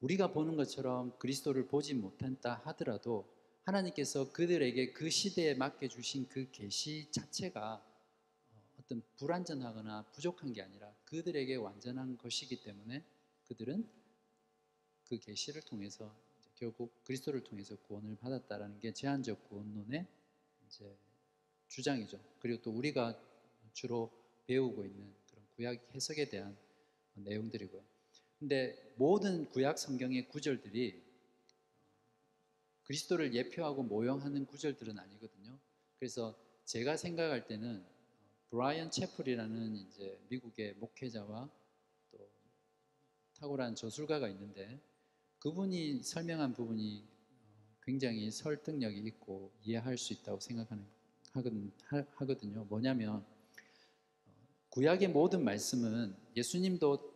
우리가 0.00 0.32
보는 0.32 0.56
것처럼 0.56 1.16
그리스도를 1.18 1.66
보지 1.68 1.94
못한다 1.94 2.60
하더라도 2.64 3.28
하나님께서 3.64 4.32
그들에게 4.32 4.92
그 4.92 5.10
시대에 5.10 5.54
맡겨 5.54 5.88
주신 5.88 6.28
그 6.28 6.50
계시 6.52 7.10
자체가 7.10 7.74
어, 7.74 8.62
어떤 8.78 9.02
불완전하거나 9.16 10.04
부족한 10.12 10.52
게 10.52 10.62
아니라 10.62 10.94
그들에게 11.04 11.56
완전한 11.56 12.16
것이기 12.18 12.62
때문에 12.62 13.04
그들은 13.48 13.88
그 15.08 15.18
계시를 15.18 15.62
통해서 15.62 16.14
결국 16.54 17.02
그리스도를 17.04 17.42
통해서 17.44 17.76
구원을 17.76 18.16
받았다라는 18.16 18.80
게 18.80 18.92
제한적 18.92 19.48
구원론의 19.48 20.06
이제 20.66 20.96
주장이죠. 21.68 22.18
그리고 22.40 22.62
또 22.62 22.70
우리가 22.70 23.20
주로 23.72 24.10
배우고 24.46 24.84
있는 24.84 25.12
그런 25.28 25.44
구약 25.56 25.94
해석에 25.94 26.28
대한 26.28 26.56
내용들이고요. 27.14 27.95
근데 28.38 28.76
모든 28.96 29.48
구약 29.48 29.78
성경의 29.78 30.28
구절들이 30.28 31.02
그리스도를 32.84 33.34
예표하고 33.34 33.82
모형하는 33.82 34.46
구절들은 34.46 34.98
아니거든요. 34.98 35.58
그래서 35.98 36.36
제가 36.64 36.96
생각할 36.96 37.46
때는 37.46 37.84
브라이언 38.50 38.90
채플이라는 38.90 39.76
이제 39.76 40.20
미국의 40.28 40.74
목회자와 40.74 41.50
또 42.12 42.30
탁월한 43.40 43.74
저술가가 43.74 44.28
있는데 44.28 44.80
그분이 45.38 46.02
설명한 46.02 46.52
부분이 46.54 47.04
굉장히 47.82 48.30
설득력이 48.30 48.98
있고 48.98 49.52
이해할 49.62 49.96
수 49.96 50.12
있다고 50.12 50.40
생각하는 50.40 50.84
하거든요. 52.14 52.64
뭐냐면 52.64 53.24
구약의 54.70 55.08
모든 55.08 55.44
말씀은 55.44 56.16
예수님도 56.36 57.15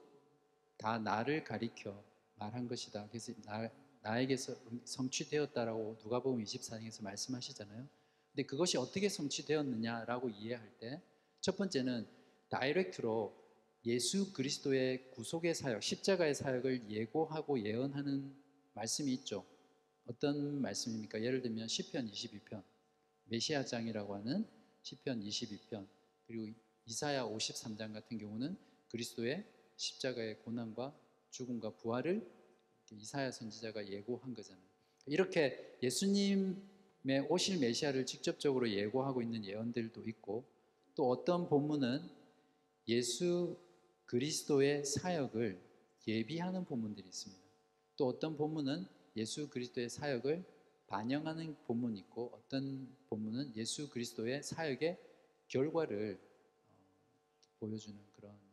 다 0.80 0.98
나를 0.98 1.44
가리켜 1.44 2.02
말한 2.36 2.68
것이다. 2.68 3.06
그래서 3.08 3.32
나, 3.44 3.70
나에게서 4.02 4.56
성취되었다라고 4.84 5.98
누가복음 6.02 6.42
24장에서 6.42 7.02
말씀하시잖아요. 7.04 7.86
근데 8.32 8.46
그것이 8.46 8.78
어떻게 8.78 9.08
성취되었느냐라고 9.08 10.30
이해할 10.30 10.78
때 10.78 11.02
첫 11.40 11.56
번째는 11.56 12.06
다이렉트로 12.50 13.34
예수 13.86 14.32
그리스도의 14.34 15.10
구속의 15.12 15.54
사역, 15.54 15.82
십자가의 15.82 16.34
사역을 16.34 16.90
예고하고 16.90 17.64
예언하는 17.64 18.36
말씀이 18.74 19.10
있죠. 19.14 19.46
어떤 20.04 20.60
말씀입니까? 20.60 21.22
예를 21.22 21.40
들면 21.40 21.66
시편 21.66 22.10
22편, 22.10 22.62
메시아장이라고 23.24 24.16
하는 24.16 24.46
시편 24.82 25.22
22편, 25.22 25.88
그리고 26.26 26.48
이사야 26.84 27.24
53장 27.24 27.94
같은 27.94 28.18
경우는 28.18 28.58
그리스도의 28.90 29.46
십자가의 29.80 30.38
고난과 30.40 30.94
죽음과 31.30 31.70
부활을 31.76 32.30
이사야 32.92 33.30
선지자가 33.30 33.88
예고한 33.88 34.34
거잖아요. 34.34 34.62
이렇게 35.06 35.78
예수님의 35.82 37.26
오실 37.28 37.58
메시아를 37.60 38.04
직접적으로 38.04 38.68
예고하고 38.68 39.22
있는 39.22 39.44
예언들도 39.44 40.06
있고 40.08 40.44
또 40.94 41.08
어떤 41.08 41.48
본문은 41.48 42.02
예수 42.88 43.56
그리스도의 44.04 44.84
사역을 44.84 45.58
예비하는 46.06 46.64
본문들이 46.66 47.08
있습니다. 47.08 47.42
또 47.96 48.08
어떤 48.08 48.36
본문은 48.36 48.86
예수 49.16 49.48
그리스도의 49.48 49.88
사역을 49.88 50.44
반영하는 50.88 51.56
본문이 51.66 52.00
있고 52.00 52.32
어떤 52.34 52.94
본문은 53.08 53.56
예수 53.56 53.88
그리스도의 53.88 54.42
사역의 54.42 54.98
결과를 55.48 56.18
어, 56.18 57.48
보여주는 57.60 57.98
그런 58.16 58.49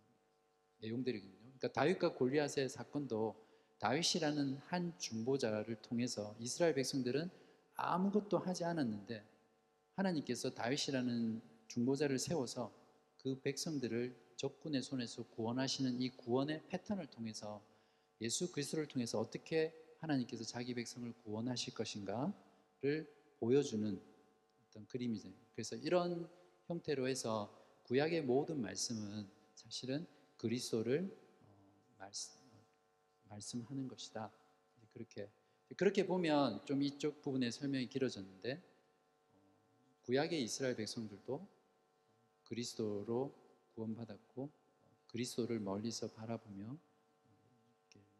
내용들이거든요. 0.82 1.38
그러니까 1.38 1.72
다윗과 1.72 2.14
골리앗의 2.14 2.70
사건도 2.70 3.36
다윗이라는 3.80 4.58
한 4.66 4.98
중보자를 4.98 5.82
통해서 5.82 6.36
이스라엘 6.40 6.74
백성들은 6.74 7.30
아무것도 7.76 8.40
하지 8.40 8.64
않았는데 8.64 9.24
하나님께서 9.96 10.52
다윗이라는 10.52 11.42
중보자를 11.68 12.18
세워서 12.18 12.72
그 13.18 13.40
백성들을 13.42 14.16
적군의 14.36 14.82
손에서 14.82 15.24
구원하시는 15.24 16.02
이 16.02 16.10
구원의 16.10 16.64
패턴을 16.70 17.08
통해서 17.08 17.62
예수 18.22 18.52
그리스도를 18.52 18.88
통해서 18.88 19.20
어떻게 19.20 19.74
하나님께서 20.00 20.44
자기 20.44 20.74
백성을 20.74 21.12
구원하실 21.24 21.74
것인가를 21.74 23.12
보여주는 23.40 24.00
어떤 24.70 24.88
그림이죠. 24.88 25.30
그래서 25.54 25.76
이런 25.76 26.30
형태로 26.68 27.08
해서 27.08 27.54
구약의 27.84 28.24
모든 28.24 28.62
말씀은 28.62 29.28
사실은 29.56 30.06
그리스도를 30.38 31.10
어, 31.42 31.96
말씀, 31.98 32.40
말씀하는 33.24 33.88
것이다. 33.88 34.32
그렇게 34.94 35.30
그렇게 35.76 36.06
보면 36.06 36.66
좀 36.66 36.82
이쪽 36.82 37.22
부분의 37.22 37.52
설명이 37.52 37.88
길어졌는데 37.90 38.54
어, 38.54 40.02
구약의 40.04 40.42
이스라엘 40.42 40.76
백성들도 40.76 41.48
그리스도로 42.46 43.34
구원받았고 43.76 44.50
그리스도를 45.08 45.60
멀리서 45.60 46.08
바라보며 46.12 46.78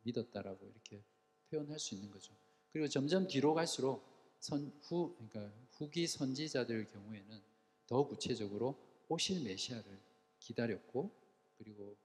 믿었다라고 0.04 0.68
이렇게 0.68 1.04
표현할 1.50 1.80
수 1.80 1.96
있는 1.96 2.12
거죠. 2.12 2.34
그리고 2.72 2.88
점점 2.88 3.28
뒤로 3.28 3.54
갈수록 3.54 4.04
선, 4.40 4.72
후, 4.84 5.16
그러니까 5.16 5.54
후기 5.72 6.08
선지자들 6.08 6.86
경우에는 6.86 7.42
더 7.88 8.06
구체적으로 8.06 8.78
오실 9.10 9.44
메시아를 9.44 10.00
기다렸고 10.40 11.12
그리고 11.58 11.96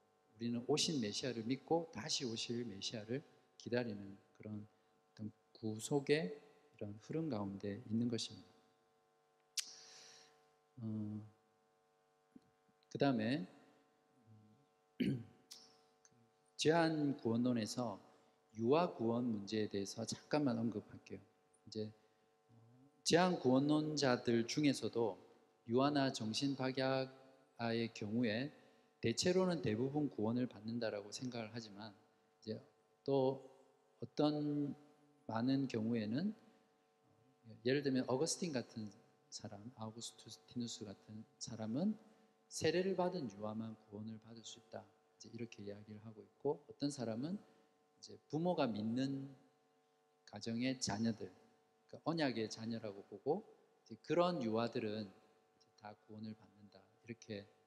우리는 0.42 0.64
오신 0.66 1.00
메시아를 1.00 1.44
믿고 1.44 1.92
다시 1.94 2.24
오실 2.24 2.64
메시아를 2.64 3.22
기다리는 3.58 4.18
그런 4.36 4.66
어떤 5.12 5.30
구속의 5.52 6.36
이런 6.74 6.98
흐름 7.02 7.28
가운데 7.28 7.80
있는 7.88 8.08
것입니다. 8.08 8.48
어, 10.78 11.22
그 12.90 12.98
다음에 12.98 13.46
제한 16.56 17.16
구원론에서 17.18 18.00
유아 18.58 18.94
구원 18.94 19.26
문제에 19.30 19.68
대해서 19.68 20.04
잠깐만 20.04 20.58
언급할게요. 20.58 21.20
이제 21.68 21.88
제한 23.04 23.38
구원론자들 23.38 24.48
중에서도 24.48 25.18
유아나 25.68 26.12
정신박약아의 26.12 27.94
경우에 27.94 28.61
대체로는 29.02 29.62
대부분 29.62 30.08
구원을 30.08 30.46
받는다라고 30.46 31.10
생각을 31.10 31.50
하지만 31.52 31.92
이제 32.40 32.64
또 33.04 33.50
어떤 34.00 34.74
많은 35.26 35.66
경우에는 35.66 36.34
예를 37.64 37.82
들면 37.82 38.04
어거스틴 38.06 38.52
같은 38.52 38.90
사람, 39.28 39.72
아우구스티누스 39.74 40.84
같은 40.84 41.24
사람은 41.38 41.98
세례를 42.46 42.94
받은 42.94 43.32
유아만 43.32 43.76
구원을 43.88 44.20
받을 44.20 44.44
수 44.44 44.60
있다. 44.60 44.86
이제 45.16 45.30
이렇게 45.32 45.64
이야기를 45.64 46.04
하고 46.04 46.22
있고 46.22 46.64
어떤 46.70 46.90
사람은 46.90 47.38
이제 47.98 48.16
부모가 48.28 48.68
믿는 48.68 49.34
가정의 50.26 50.80
자녀들, 50.80 51.32
그러니까 51.88 52.00
언약의 52.10 52.50
자녀라고 52.50 53.04
보고 53.06 53.44
그런 54.02 54.42
유아들은 54.42 55.12
다 55.80 55.94
구원을 56.06 56.34
받는다 56.34 56.82
이렇게 57.04 57.40
어, 57.40 57.61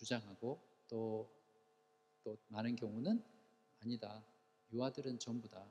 주장하고 0.00 0.58
또, 0.88 1.30
또 2.24 2.38
많은 2.48 2.74
경우는 2.74 3.22
아니다. 3.80 4.24
유아들은 4.72 5.18
전부 5.18 5.48
다 5.48 5.66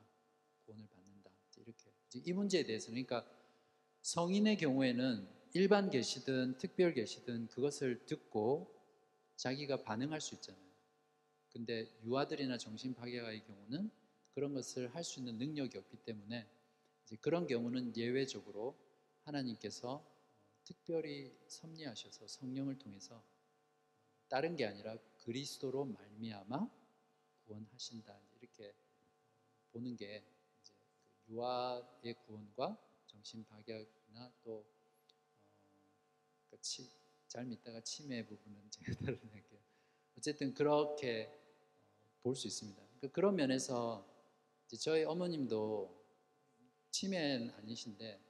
구원을 0.64 0.86
받는다. 0.86 1.30
이렇게 1.56 1.90
이 2.14 2.32
문제에 2.32 2.62
대해서는 2.62 3.04
그러니까 3.04 3.28
성인의 4.02 4.56
경우에는 4.58 5.28
일반 5.54 5.90
계시든 5.90 6.58
특별 6.58 6.94
계시든 6.94 7.48
그것을 7.48 8.06
듣고 8.06 8.72
자기가 9.36 9.82
반응할 9.82 10.20
수 10.20 10.36
있잖아요. 10.36 10.70
근데 11.52 11.90
유아들이나 12.04 12.56
정신 12.56 12.94
파괴가의 12.94 13.44
경우는 13.44 13.90
그런 14.34 14.54
것을 14.54 14.94
할 14.94 15.02
수 15.02 15.18
있는 15.18 15.38
능력이 15.38 15.76
없기 15.76 15.96
때문에 16.04 16.46
그런 17.20 17.48
경우는 17.48 17.96
예외적으로 17.96 18.76
하나님께서 19.24 20.06
특별히 20.62 21.36
섭리하셔서 21.48 22.28
성령을 22.28 22.78
통해서 22.78 23.24
다른 24.30 24.54
게 24.54 24.64
아니라 24.64 24.96
그리스도로 25.24 25.84
말미암아 25.86 26.70
구원하신다 27.46 28.16
이렇게 28.40 28.72
보는 29.72 29.96
게 29.96 30.22
이제 30.62 30.72
그 31.26 31.32
유아의 31.32 32.14
구원과 32.24 32.78
정신파괴나 33.06 34.32
또 34.44 34.64
어, 36.52 36.56
치, 36.60 36.88
잘 37.26 37.44
믿다가 37.44 37.80
치매 37.80 38.24
부분은 38.24 38.62
제가 38.70 38.94
다른 39.00 39.18
할게요. 39.32 39.58
어쨌든 40.16 40.54
그렇게 40.54 41.26
어, 41.26 42.22
볼수 42.22 42.46
있습니다. 42.46 42.80
그 43.00 43.10
그런 43.10 43.34
면에서 43.34 44.06
저희 44.78 45.02
어머님도 45.02 46.04
치매는 46.92 47.50
아니신데 47.50 48.20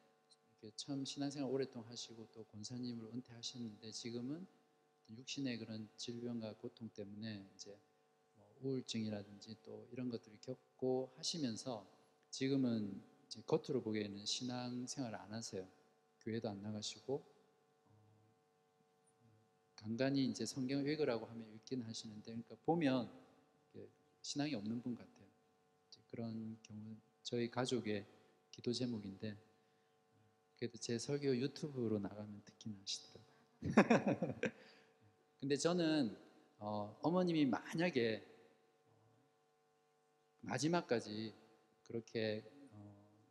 처음 0.77 1.05
신앙생활 1.05 1.51
오랫동안 1.51 1.91
하시고 1.91 2.27
또 2.33 2.45
권사님으로 2.45 3.11
은퇴하셨는데 3.11 3.91
지금은 3.93 4.47
육신의 5.17 5.59
그런 5.59 5.89
질병과 5.97 6.55
고통 6.55 6.89
때문에 6.91 7.49
이제 7.55 7.77
뭐 8.35 8.55
우울증이라든지 8.63 9.57
또 9.63 9.89
이런 9.93 10.09
것들을 10.09 10.39
겪고 10.41 11.13
하시면서 11.17 11.87
지금은 12.31 13.03
겉으로 13.47 13.83
보기에는 13.83 14.25
신앙 14.25 14.87
생활을 14.87 15.19
안 15.19 15.33
하세요. 15.33 15.67
교회도 16.21 16.49
안 16.49 16.61
나가시고 16.63 17.25
어, 17.89 18.03
간간히 19.77 20.27
이제 20.27 20.45
성경을 20.45 20.87
읽으라고 20.89 21.27
하면 21.27 21.53
읽긴 21.55 21.83
하시는데 21.83 22.25
그러니까 22.25 22.57
보면 22.65 23.11
신앙이 24.23 24.55
없는 24.55 24.83
분 24.83 24.95
같아요. 24.95 25.29
그런 26.11 26.59
경우 26.63 26.97
저희 27.23 27.51
가족의 27.51 28.05
기도 28.51 28.73
제목인데 28.73 29.37
그래도 30.57 30.77
제 30.79 30.99
설교 30.99 31.37
유튜브로 31.37 31.99
나가면 31.99 32.43
듣긴 32.45 32.77
하시더라고요. 32.81 33.31
근데 35.41 35.57
저는 35.57 36.17
어, 36.59 36.99
어머님이 37.03 37.47
만약에 37.47 38.23
마지막까지 40.43 41.35
그렇게 41.85 42.45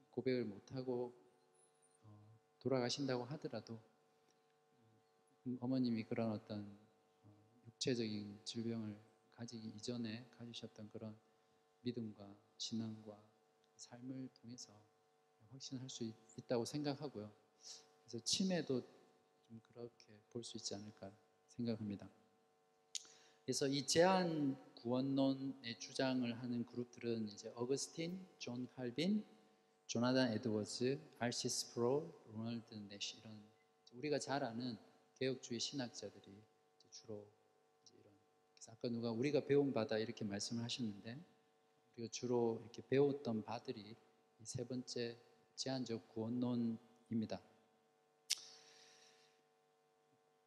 고백을 0.09 0.43
못하고 0.45 1.13
어, 2.03 2.39
돌아가신다고 2.59 3.25
하더라도 3.25 3.79
음, 5.45 5.57
어머님이 5.61 6.03
그런 6.03 6.31
어떤 6.31 6.79
어, 7.23 7.29
육체적인 7.67 8.41
질병을 8.43 8.99
가지기 9.33 9.67
이전에 9.69 10.27
가지셨던 10.31 10.89
그런 10.89 11.15
믿음과 11.81 12.35
신앙과 12.57 13.23
삶을 13.75 14.29
통해서 14.33 14.73
확신할 15.51 15.87
수 15.89 16.11
있다고 16.37 16.65
생각하고요. 16.65 17.31
그래서 18.03 18.23
치매도 18.25 18.81
좀 19.47 19.61
그렇게 19.61 20.19
볼 20.29 20.43
수 20.43 20.57
있지 20.57 20.73
않을까 20.73 21.11
생각합니다. 21.59 22.09
그래서 23.43 23.67
이 23.67 23.85
제한 23.85 24.57
구원론의 24.75 25.79
주장을 25.79 26.41
하는 26.41 26.65
그룹들은 26.65 27.27
이제 27.27 27.51
어거스틴, 27.55 28.25
존 28.37 28.67
칼빈, 28.75 29.25
조나단 29.87 30.31
에드워즈, 30.33 30.99
R.C. 31.19 31.49
스프로울, 31.49 32.13
로널드 32.31 32.73
내시 32.89 33.17
이런 33.17 33.43
우리가 33.93 34.19
잘 34.19 34.43
아는 34.43 34.77
개혁주의 35.15 35.59
신학자들이 35.59 36.43
주로 36.91 37.27
이런 37.93 38.13
아까 38.67 38.87
누가 38.87 39.11
우리가 39.11 39.45
배운 39.45 39.73
바다 39.73 39.97
이렇게 39.97 40.23
말씀을 40.23 40.63
하셨는데 40.63 41.19
우리가 41.97 42.11
주로 42.11 42.61
이렇게 42.61 42.83
배웠던 42.87 43.43
바들이 43.43 43.95
세 44.43 44.63
번째 44.63 45.17
제한적 45.55 46.07
구원론입니다. 46.09 47.41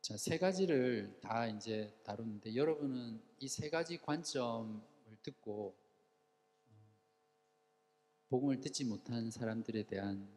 자, 0.02 0.16
세 0.16 0.36
가지를 0.36 1.20
다 1.20 1.46
이제 1.46 1.94
다루는데 2.04 2.54
여러분은 2.56 3.22
이 3.40 3.48
세 3.48 3.70
가지 3.70 3.98
관점을 3.98 4.80
듣고 5.22 5.76
복음을 8.28 8.60
듣지 8.60 8.84
못한 8.84 9.30
사람들에 9.30 9.84
대한 9.84 10.28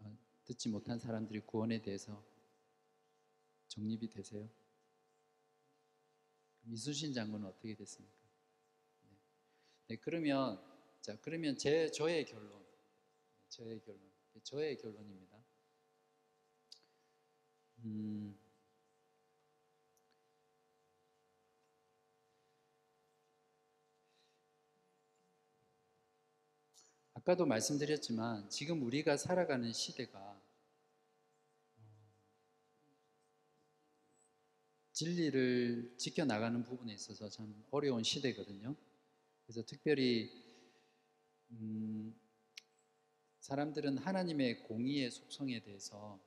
어, 0.00 0.18
듣지 0.44 0.68
못한 0.68 0.98
사람들의 0.98 1.46
구원에 1.46 1.80
대해서 1.80 2.22
정립이 3.68 4.08
되세요? 4.10 4.48
이수신 6.66 7.14
장군은 7.14 7.48
어떻게 7.48 7.74
됐습니까? 7.74 8.16
네. 9.04 9.16
네, 9.88 9.96
그러면 9.96 10.60
자 11.00 11.16
그러면 11.22 11.56
제 11.56 11.90
저의 11.90 12.26
결론, 12.26 12.64
저의 13.48 13.80
결론, 13.80 14.00
저의 14.42 14.76
결론입니다. 14.76 15.42
음, 17.84 18.38
아까도 27.22 27.46
말씀드렸지만 27.46 28.50
지금 28.50 28.82
우리가 28.82 29.16
살아가는 29.16 29.72
시대가 29.72 30.40
진리를 34.90 35.94
지켜나가는 35.98 36.64
부분에 36.64 36.92
있어서 36.94 37.28
참 37.28 37.64
어려운 37.70 38.02
시대거든요. 38.02 38.74
그래서 39.46 39.64
특별히 39.64 40.32
음, 41.52 42.12
사람들은 43.38 43.98
하나님의 43.98 44.64
공의의 44.64 45.12
속성에 45.12 45.60
대해서 45.60 46.18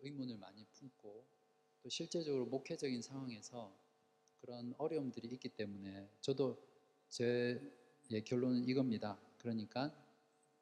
의문을 0.00 0.38
많이 0.38 0.64
품고 0.72 1.26
또 1.82 1.88
실제적으로 1.90 2.46
목회적인 2.46 3.02
상황에서 3.02 3.76
그런 4.40 4.74
어려움들이 4.78 5.28
있기 5.28 5.50
때문에 5.50 6.08
저도 6.22 6.58
제 7.10 7.60
결론은 8.24 8.66
이겁니다. 8.66 9.18
그러니까 9.36 10.03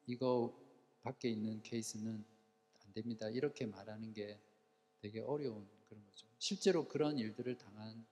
이거 0.05 0.53
밖에 1.01 1.29
있는 1.29 1.61
케이스는 1.61 2.23
안 2.85 2.93
됩니다. 2.93 3.29
이렇게 3.29 3.65
말하는 3.65 4.13
게 4.13 4.39
되게 4.99 5.19
어려운 5.19 5.67
그런 5.87 6.03
거죠. 6.05 6.27
실제로 6.39 6.87
그런 6.87 7.17
일들을 7.17 7.57
당한 7.57 8.05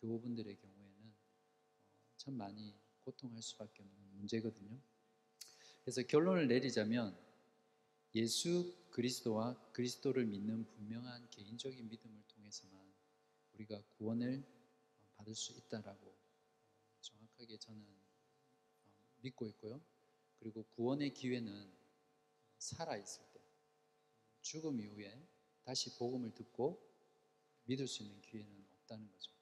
교우분들의 0.00 0.56
경우에는 0.56 1.06
어, 1.06 2.14
참 2.16 2.34
많이 2.34 2.74
고통할 3.04 3.42
수밖에 3.42 3.82
없는 3.82 4.16
문제거든요. 4.16 4.78
그래서 5.82 6.02
결론을 6.02 6.48
내리자면 6.48 7.16
예수 8.14 8.74
그리스도와 8.90 9.54
그리스도를 9.72 10.24
믿는 10.26 10.66
분명한 10.70 11.30
개인적인 11.30 11.88
믿음을 11.88 12.22
통해서만 12.28 12.80
우리가 13.54 13.82
구원을 13.98 14.42
받을 15.16 15.34
수 15.34 15.52
있다라고 15.52 16.16
정확하게 17.00 17.58
저는 17.58 17.82
어, 17.82 19.16
믿고 19.20 19.46
있고요. 19.48 19.80
그리고 20.38 20.64
구원의 20.74 21.14
기회는 21.14 21.72
살아 22.58 22.96
있을 22.96 23.22
때, 23.32 23.40
죽음 24.42 24.80
이후에 24.80 25.26
다시 25.64 25.96
복음을 25.98 26.34
듣고 26.34 26.80
믿을 27.64 27.86
수 27.86 28.02
있는 28.02 28.20
기회는 28.20 28.66
없다는 28.80 29.10
거죠. 29.10 29.32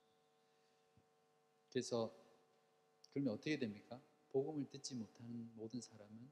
그래서 1.70 2.14
그러면 3.12 3.34
어떻게 3.34 3.58
됩니까? 3.58 4.00
복음을 4.30 4.68
듣지 4.70 4.94
못하는 4.94 5.54
모든 5.54 5.80
사람은 5.80 6.30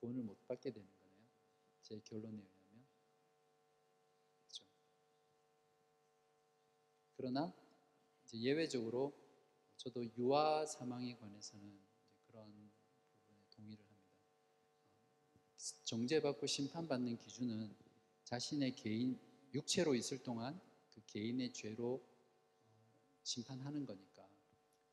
구원을 0.00 0.22
못 0.22 0.46
받게 0.46 0.70
되는 0.70 0.88
거네요. 0.88 1.26
제 1.82 2.00
결론에 2.00 2.38
의하면. 2.38 2.86
그렇죠. 4.42 4.64
그러나 7.16 7.52
이제 8.24 8.38
예외적으로 8.38 9.19
저도 9.80 10.04
유아 10.18 10.66
사망에 10.66 11.16
관해서는 11.16 11.80
그런 12.26 12.44
부분에 12.44 13.46
동의를 13.48 13.82
합니다. 13.82 14.04
정죄받고 15.84 16.46
심판받는 16.46 17.16
기준은 17.16 17.74
자신의 18.24 18.76
개인 18.76 19.18
육체로 19.54 19.94
있을 19.94 20.22
동안 20.22 20.60
그 20.90 21.00
개인의 21.06 21.54
죄로 21.54 21.94
어, 21.94 23.20
심판하는 23.22 23.86
거니까 23.86 24.28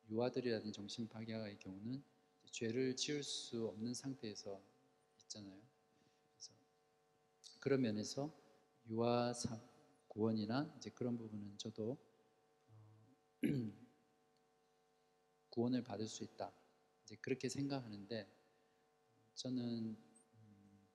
유아들이라든 0.08 0.72
정신파괴아의 0.72 1.58
경우는 1.58 2.02
죄를 2.50 2.96
지을 2.96 3.22
수 3.22 3.68
없는 3.68 3.92
상태에서 3.92 4.58
있잖아요. 5.24 5.60
그래서 6.32 6.52
그런 7.60 7.82
면에서 7.82 8.34
유아 8.88 9.34
구원이나 10.08 10.74
이제 10.78 10.88
그런 10.88 11.18
부분은 11.18 11.58
저도 11.58 11.98
어, 12.70 13.18
구원을 15.58 15.82
받을 15.82 16.06
수 16.06 16.22
있다. 16.22 16.52
이제 17.02 17.16
그렇게 17.16 17.48
생각하는데 17.48 18.28
저는 19.34 19.96
음, 20.34 20.86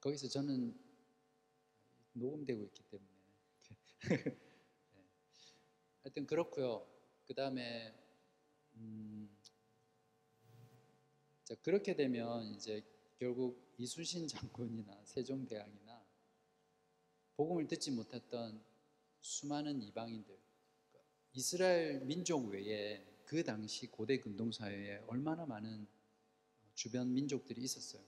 거기서 0.00 0.28
저는 0.28 0.78
녹음되고 2.12 2.62
있기 2.62 2.82
때문에 2.90 3.10
네. 4.92 5.04
하여튼 6.02 6.26
그렇고요. 6.26 6.86
그 7.24 7.32
다음에 7.32 7.94
음, 8.74 9.34
자 11.44 11.54
그렇게 11.62 11.96
되면 11.96 12.54
이제 12.54 12.84
결국 13.18 13.74
이순신 13.78 14.28
장군이나 14.28 15.06
세종대왕이나 15.06 16.04
복음을 17.38 17.66
듣지 17.66 17.90
못했던 17.92 18.62
수많은 19.22 19.80
이방인들 19.80 20.38
이스라엘 21.32 22.04
민족 22.04 22.48
외에 22.48 23.11
그 23.32 23.42
당시 23.42 23.86
고대 23.86 24.18
근동사회에 24.18 25.04
얼마나 25.06 25.46
많은 25.46 25.86
주변 26.74 27.14
민족들이 27.14 27.62
있었어요. 27.62 28.02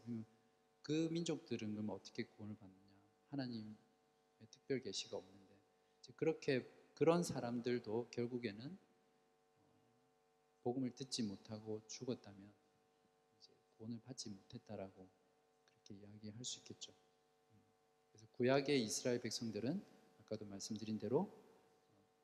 그 0.82 1.08
민족들은 1.10 1.72
그럼 1.72 1.88
어떻게 1.88 2.24
구원을 2.24 2.54
받느냐? 2.56 2.78
하나님의 3.30 3.74
특별 4.50 4.82
계시가 4.82 5.16
없는데 5.16 5.56
그렇게 6.16 6.68
그런 6.92 7.22
사람들도 7.22 8.10
결국에는 8.10 8.76
복음을 10.62 10.94
듣지 10.94 11.22
못하고 11.22 11.80
죽었다면 11.86 12.52
구원을 13.78 14.00
받지 14.02 14.28
못했다라고 14.28 15.08
그렇게 15.86 16.02
이야기할 16.02 16.44
수 16.44 16.58
있겠죠. 16.58 16.92
그래서 18.10 18.26
구약의 18.32 18.84
이스라엘 18.84 19.22
백성들은 19.22 19.82
아까도 20.20 20.44
말씀드린 20.44 20.98
대로 20.98 21.34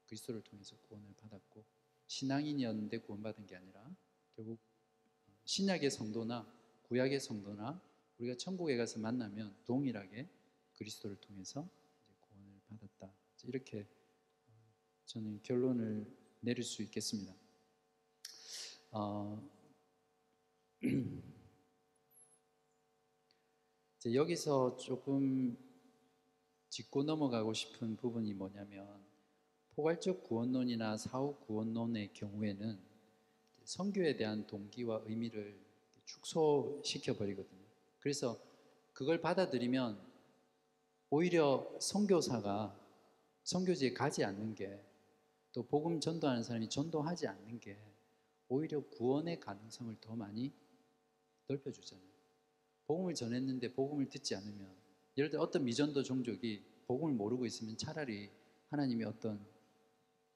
그리스도를 0.04 0.42
통해서 0.42 0.76
구원을 0.82 1.14
받았고 1.14 1.79
신앙인이었는데 2.10 2.98
구원받은 2.98 3.46
게 3.46 3.54
아니라 3.54 3.88
결국 4.34 4.58
신약의 5.44 5.92
성도나 5.92 6.44
구약의 6.82 7.20
성도나 7.20 7.80
우리가 8.18 8.36
천국에 8.36 8.76
가서 8.76 8.98
만나면 8.98 9.54
동일하게 9.64 10.28
그리스도를 10.74 11.20
통해서 11.20 11.68
구원을 12.20 12.60
받았다. 12.66 13.14
이렇게 13.44 13.86
저는 15.06 15.40
결론을 15.44 16.04
내릴 16.40 16.64
수 16.64 16.82
있겠습니다. 16.82 17.32
어, 18.90 19.48
여기서 24.12 24.76
조금 24.78 25.56
짚고 26.70 27.04
넘어가고 27.04 27.54
싶은 27.54 27.94
부분이 27.96 28.34
뭐냐면 28.34 29.09
포괄적 29.80 30.24
구원론이나 30.24 30.98
사후 30.98 31.36
구원론의 31.46 32.12
경우에는 32.12 32.78
성교에 33.64 34.16
대한 34.16 34.46
동기와 34.46 35.02
의미를 35.06 35.58
축소시켜 36.04 37.16
버리거든요. 37.16 37.64
그래서 37.98 38.38
그걸 38.92 39.20
받아들이면 39.20 39.98
오히려 41.08 41.66
선교사가 41.80 42.78
선교지에 43.44 43.94
가지 43.94 44.22
않는 44.24 44.54
게 44.54 44.90
또 45.52 45.64
복음 45.66 45.98
전도하는 45.98 46.42
사람이 46.42 46.68
전도하지 46.68 47.26
않는 47.26 47.58
게 47.58 47.76
오히려 48.48 48.80
구원의 48.80 49.40
가능성을 49.40 49.96
더 50.00 50.14
많이 50.14 50.52
넓혀 51.48 51.72
주잖아요. 51.72 52.06
복음을 52.86 53.14
전했는데 53.14 53.72
복음을 53.72 54.08
듣지 54.08 54.36
않으면 54.36 54.72
예를 55.16 55.30
들어 55.30 55.42
어떤 55.42 55.64
미전도 55.64 56.02
종족이 56.04 56.62
복음을 56.86 57.14
모르고 57.14 57.46
있으면 57.46 57.76
차라리 57.76 58.30
하나님이 58.68 59.04
어떤 59.04 59.44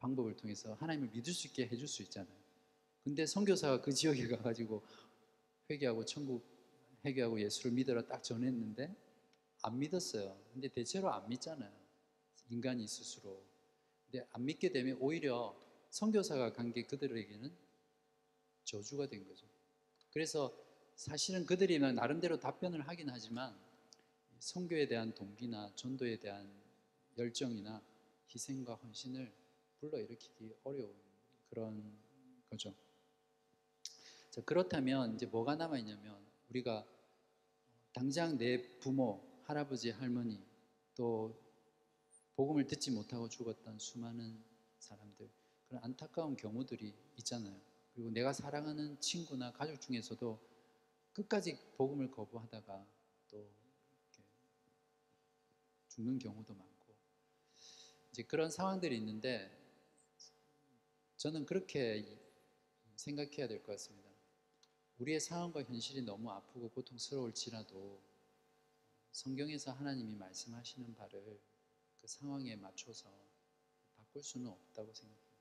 방법을 0.04 0.36
통해서 0.36 0.74
하나님을 0.74 1.08
믿을 1.12 1.32
수 1.32 1.46
있게 1.46 1.66
해줄 1.66 1.88
수 1.88 2.02
있잖아요. 2.02 2.36
근데 3.02 3.24
선교사가 3.24 3.80
그 3.80 3.92
지역에 3.92 4.28
가가지고 4.28 4.82
회개하고 5.70 6.04
천국 6.04 6.44
회개하고 7.04 7.40
예수를 7.40 7.72
믿으라 7.72 8.06
딱 8.06 8.22
전했는데 8.22 8.94
안 9.62 9.78
믿었어요. 9.78 10.38
근데 10.52 10.68
대체로 10.68 11.10
안 11.10 11.26
믿잖아요. 11.28 11.72
인간이 12.50 12.86
스스로. 12.86 13.42
근데 14.04 14.26
안 14.32 14.44
믿게 14.44 14.70
되면 14.72 14.98
오히려 15.00 15.58
선교사가 15.90 16.52
간 16.52 16.72
게 16.72 16.82
그들에게는 16.82 17.50
저주가 18.64 19.06
된 19.08 19.26
거죠. 19.26 19.46
그래서 20.12 20.54
사실은 20.96 21.46
그들이 21.46 21.78
나름대로 21.78 22.38
답변을 22.38 22.86
하긴 22.88 23.08
하지만 23.08 23.56
선교에 24.38 24.86
대한 24.86 25.14
동기나 25.14 25.72
전도에 25.76 26.18
대한 26.18 26.50
열정이나 27.16 27.82
희생과 28.34 28.74
헌신을 28.74 29.43
불러일으키기 29.84 30.54
어려운 30.64 30.94
그런 31.50 31.82
거죠. 32.50 32.74
자, 34.30 34.40
그렇다면 34.42 35.14
이제 35.14 35.26
뭐가 35.26 35.56
남아 35.56 35.78
있냐면 35.78 36.18
우리가 36.50 36.84
당장 37.92 38.36
내 38.36 38.78
부모, 38.78 39.22
할아버지, 39.44 39.90
할머니 39.90 40.40
또 40.94 41.38
복음을 42.36 42.66
듣지 42.66 42.90
못하고 42.90 43.28
죽었던 43.28 43.78
수많은 43.78 44.42
사람들 44.78 45.30
그런 45.68 45.84
안타까운 45.84 46.36
경우들이 46.36 46.92
있잖아요. 47.18 47.60
그리고 47.92 48.10
내가 48.10 48.32
사랑하는 48.32 49.00
친구나 49.00 49.52
가족 49.52 49.80
중에서도 49.80 50.40
끝까지 51.12 51.56
복음을 51.76 52.10
거부하다가 52.10 52.84
또 53.30 53.48
죽는 55.90 56.18
경우도 56.18 56.54
많고 56.54 56.74
이제 58.10 58.22
그런 58.24 58.50
상황들이 58.50 58.96
있는데 58.98 59.63
저는 61.24 61.46
그렇게 61.46 62.04
생각해야 62.96 63.48
될 63.48 63.62
것 63.62 63.72
같습니다. 63.72 64.10
우리의 64.98 65.18
상황과 65.20 65.62
현실이 65.62 66.02
너무 66.02 66.30
아프고 66.30 66.68
고통스러울지라도 66.68 67.98
성경에서 69.10 69.72
하나님이 69.72 70.16
말씀하시는 70.16 70.94
바를 70.94 71.40
그 72.02 72.06
상황에 72.06 72.56
맞춰서 72.56 73.10
바꿀 73.96 74.22
수는 74.22 74.50
없다고 74.50 74.92
생각합니다. 74.92 75.38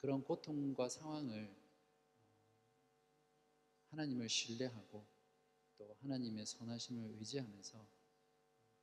그런 0.00 0.24
고통과 0.24 0.88
상황을 0.88 1.54
하나님을 3.90 4.30
신뢰하고 4.30 5.04
또 5.76 5.94
하나님의 6.00 6.46
선하심을 6.46 7.16
의지하면서 7.18 7.86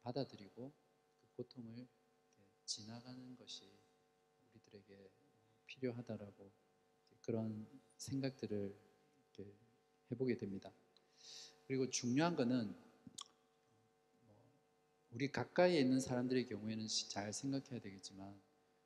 받아들이고 0.03 0.71
그 1.21 1.27
고통을 1.37 1.87
지나가는 2.65 3.35
것이 3.35 3.67
우리들에게 4.53 5.09
필요하다라고 5.69 6.51
그런 7.21 7.67
생각들을 7.97 8.75
해보게 10.11 10.37
됩니다. 10.37 10.71
그리고 11.67 11.89
중요한 11.89 12.35
것은 12.35 12.75
뭐 14.25 14.35
우리 15.11 15.31
가까이에 15.31 15.79
있는 15.79 15.99
사람들의 15.99 16.47
경우에는 16.47 16.87
잘 17.09 17.31
생각해야 17.31 17.79
되겠지만 17.79 18.39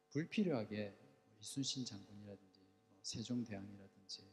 불필요하게 0.09 0.93
이순신 1.39 1.85
장군이라든지 1.85 2.59
뭐 2.59 2.99
세종대왕이라든지 3.01 4.23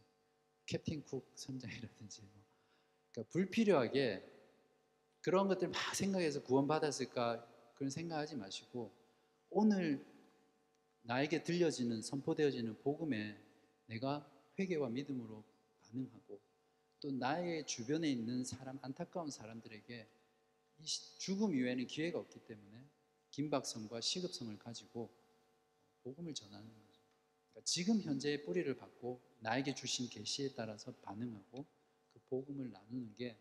캡틴 0.67 1.05
쿡 1.05 1.31
선장이라든지 1.35 2.23
뭐 2.23 2.43
그러니까 3.13 3.33
불필요하게 3.33 4.25
그런 5.23 5.49
것들 5.49 5.69
막 5.69 5.95
생각해서 5.95 6.43
구원받았을까 6.43 7.47
그런 7.75 7.91
생각하지 7.91 8.37
마시고 8.37 8.93
오늘 9.51 10.05
나에게 11.03 11.43
들려지는 11.43 12.03
선포되어지는 12.03 12.79
복음에 12.83 13.39
내가 13.87 14.29
회개와 14.59 14.91
믿음으로 14.91 15.45
반응하고 15.83 16.41
또 17.01 17.11
나의 17.11 17.67
주변에 17.67 18.11
있는 18.11 18.45
사람 18.45 18.79
안타까운 18.83 19.31
사람들에게 19.31 20.07
이 20.79 20.85
죽음 21.19 21.55
이외에는 21.55 21.87
기회가 21.87 22.19
없기 22.19 22.41
때문에 22.41 22.85
긴박성과 23.31 24.01
시급성을 24.01 24.59
가지고 24.59 25.11
복음을 26.03 26.35
전하는 26.35 26.67
거죠. 26.67 27.01
그러니까 27.51 27.65
지금 27.65 28.01
현재의 28.01 28.45
뿌리를 28.45 28.75
받고 28.77 29.21
나에게 29.41 29.75
주신 29.75 30.09
계시에 30.09 30.55
따라서 30.55 30.93
반응하고 31.03 31.65
그 32.13 32.21
복음을 32.29 32.71
나누는 32.71 33.15
게 33.17 33.37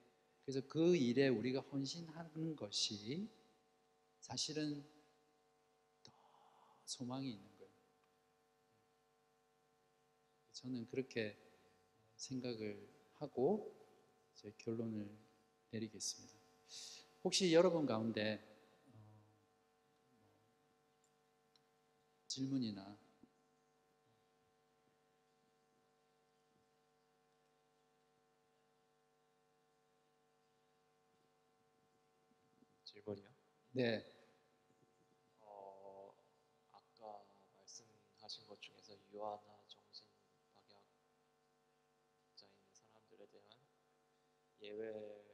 그래서 0.45 0.65
그 0.67 0.95
일에 0.95 1.27
우리가 1.27 1.61
헌신하는 1.61 2.55
것이 2.55 3.29
사실은 4.19 4.83
더 6.03 6.11
소망이 6.85 7.29
있는 7.29 7.57
거예요. 7.57 7.71
저는 10.59 10.85
그렇게 10.87 11.37
생각을 12.17 12.85
하고 13.13 13.73
제 14.35 14.51
결론을 14.57 15.09
내리겠습니다. 15.71 16.37
혹시 17.23 17.53
여러분 17.53 17.85
가운데 17.85 18.43
어, 18.87 18.99
질문이나 22.27 22.97
질문이요? 32.83 33.29
네. 33.71 34.03
어, 35.39 36.13
아까 36.71 37.23
말씀하신 37.55 38.45
것 38.47 38.61
중에서 38.61 38.93
유아나 39.13 39.63
정신 39.67 40.05
박약자 40.53 42.45
있는 42.47 42.73
사람들에 42.73 43.25
대한 43.27 43.45
예외를 44.69 45.25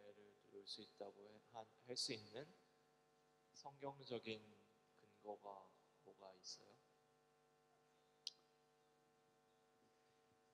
둘수 0.52 0.82
있다고 0.82 1.42
할 1.52 1.96
수 1.98 2.12
있는 2.14 2.46
성경적인 3.54 4.42
근거가 5.00 5.70
뭐가 6.04 6.34
있어요? 6.42 6.68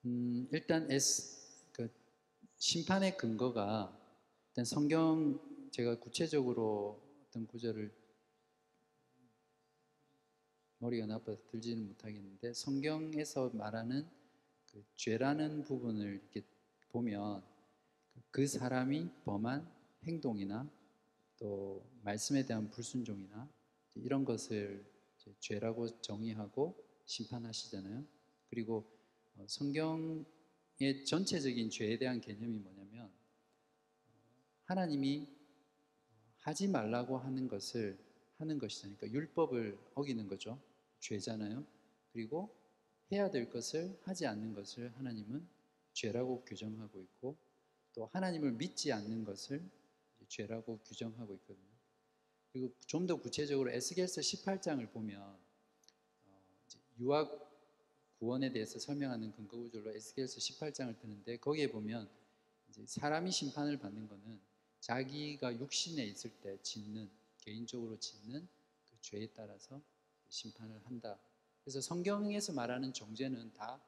음, 0.06 0.48
일단 0.52 0.92
S, 0.92 1.72
그 1.72 1.90
심판의 2.58 3.18
근거가 3.18 3.98
일단 4.50 4.66
성경 4.66 5.40
제가 5.72 6.00
구체적으로 6.00 7.02
어떤 7.28 7.48
구절을 7.48 7.92
머리가 10.80 11.06
나빠서 11.06 11.40
들지는 11.48 11.88
못하겠는데 11.88 12.54
성경에서 12.54 13.52
말하는 13.54 14.08
그 14.72 14.84
죄라는 14.96 15.64
부분을 15.64 16.20
이렇게 16.22 16.44
보면 16.90 17.44
그 18.30 18.48
사람이 18.48 19.10
범한 19.26 19.68
행동이나 20.04 20.70
또 21.38 21.84
말씀에 22.04 22.46
대한 22.46 22.70
불순종이나 22.70 23.50
이런 23.96 24.26
것을 24.26 24.86
죄라고 25.40 26.02
정의하고 26.02 26.76
심판하시잖아요. 27.06 28.06
그리고 28.50 28.86
어, 29.36 29.46
성경의 29.48 31.06
전체적인 31.06 31.70
죄에 31.70 31.98
대한 31.98 32.22
개념이 32.22 32.60
뭐냐면 32.60 33.12
하나님이 34.66 35.28
하지 36.38 36.68
말라고 36.68 37.18
하는 37.18 37.48
것을 37.48 37.98
하는 38.38 38.58
것이잖아요. 38.58 38.98
그러니까 38.98 39.20
율법을 39.20 39.78
어기는 39.94 40.28
거죠. 40.28 40.60
죄잖아요. 41.00 41.66
그리고 42.12 42.56
해야 43.12 43.30
될 43.30 43.50
것을 43.50 44.00
하지 44.04 44.26
않는 44.26 44.54
것을 44.54 44.96
하나님은 44.98 45.48
죄라고 45.94 46.44
규정하고 46.46 47.02
있고 47.02 47.38
또 47.94 48.06
하나님을 48.06 48.54
믿지 48.54 48.92
않는 48.92 49.24
것을 49.26 49.62
죄라고 50.28 50.80
규정하고 50.80 51.34
있거든요. 51.36 51.72
그리고 52.52 52.72
좀 52.86 53.08
더 53.08 53.16
구체적으로 53.16 53.72
에스겔서 53.72 54.22
18장을 54.22 54.92
보면 54.92 55.22
어, 55.22 56.44
유학 57.00 57.52
구원에 58.20 58.52
대해서 58.52 58.78
설명하는 58.78 59.32
근거 59.32 59.58
구절로 59.58 59.94
에스겔서 59.94 60.38
18장을 60.38 60.98
드는데 61.00 61.38
거기에 61.38 61.68
보면 61.72 62.10
사람이 62.86 63.32
심판을 63.32 63.80
받는 63.80 64.08
것은 64.08 64.40
자기가 64.80 65.58
육신에 65.60 66.06
있을 66.06 66.32
때 66.42 66.58
짓는 66.62 67.10
개인적으로 67.40 68.00
짓는 68.00 68.48
그 68.90 69.02
죄에 69.02 69.28
따라서 69.34 69.82
심판을 70.30 70.80
한다. 70.86 71.18
그래서 71.64 71.82
성경에서 71.82 72.54
말하는 72.54 72.94
정죄는 72.94 73.54
다 73.54 73.82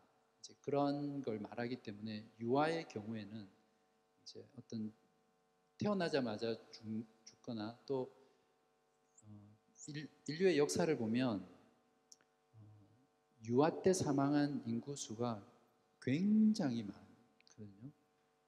그런 0.62 1.24
걸 1.24 1.40
말하기 1.40 1.78
때문에 1.78 2.26
유아의 2.40 2.88
경우에는 2.90 3.48
이제 4.24 4.46
어떤 4.58 4.94
태어나자마자 5.78 6.58
죽, 6.72 7.06
거나또 7.42 8.10
어, 9.26 9.54
인류의 10.28 10.58
역사를 10.58 10.98
보면 10.98 11.42
어, 12.56 12.66
유아 13.46 13.82
때 13.82 13.94
사망한 13.94 14.64
인구 14.66 14.96
수가 14.96 15.46
굉장히 16.02 16.84
많거든요. 16.84 17.92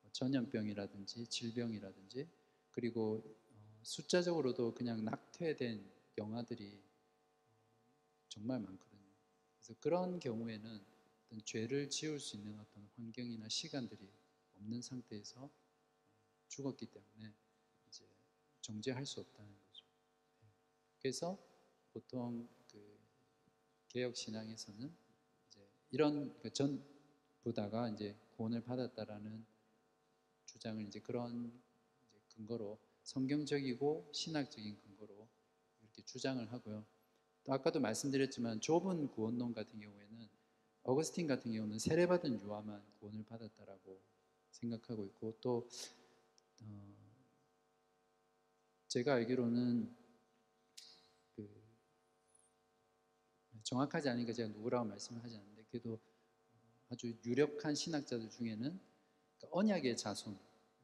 뭐 0.02 0.12
전염병이라든지 0.12 1.28
질병이라든지 1.28 2.28
그리고 2.72 3.22
어, 3.52 3.80
숫자적으로도 3.84 4.74
그냥 4.74 5.04
낙퇴된 5.04 5.92
영화들이 6.18 6.82
정말 8.30 8.60
많거든요. 8.60 9.02
그래서 9.58 9.80
그런 9.80 10.20
경우에는 10.20 10.86
어떤 11.26 11.42
죄를 11.44 11.90
지을 11.90 12.20
수 12.20 12.38
있는 12.38 12.58
어떤 12.60 12.88
환경이나 12.96 13.50
시간들이 13.50 14.10
없는 14.58 14.82
상태에서 14.82 15.50
죽었기 16.48 16.88
때문에 16.88 17.34
이제 17.88 18.06
정죄할 18.62 19.06
수 19.06 19.20
없다는 19.20 19.50
거죠. 19.60 19.86
네. 20.42 20.48
그래서 21.00 21.38
보통 21.94 22.48
그 22.72 23.00
개혁 23.88 24.16
신앙에서는 24.16 24.94
이제 25.48 25.68
이런 25.92 26.38
그전 26.40 26.84
부다가 27.42 27.90
이제 27.90 28.16
구원을 28.36 28.64
받았다라는 28.64 29.46
주장을 30.46 30.84
이제 30.86 31.00
그런 31.00 31.62
이제 32.08 32.20
근거로 32.36 32.80
성경적이고 33.04 34.10
신학적인 34.12 34.78
근거로 34.82 35.28
이렇게 35.82 36.02
주장을 36.04 36.52
하고요. 36.52 36.86
또 37.44 37.54
아까도 37.54 37.80
말씀드렸지만 37.80 38.60
좁은 38.60 39.10
구원론 39.10 39.54
같은 39.54 39.80
경우에는 39.80 40.28
어거스틴 40.84 41.28
같은 41.28 41.52
경우는 41.52 41.80
세례받은 41.80 42.42
유아만 42.42 42.84
구원을 43.00 43.24
받았다라고 43.26 44.02
생각하고 44.52 45.06
있고 45.06 45.38
또 45.42 45.68
어, 46.66 46.96
제가 48.88 49.14
알기로는 49.16 49.96
그 51.36 51.50
정확하지 53.64 54.10
않으니까 54.10 54.34
제가 54.34 54.50
누구라고 54.50 54.86
말씀을 54.86 55.24
하지 55.24 55.38
않는데 55.38 55.64
그래도 55.70 56.00
아주 56.90 57.16
유력한 57.26 57.76
신학자들 57.76 58.30
중에는 58.30 58.80
그 59.40 59.48
언약의 59.52 59.98
자손, 59.98 60.38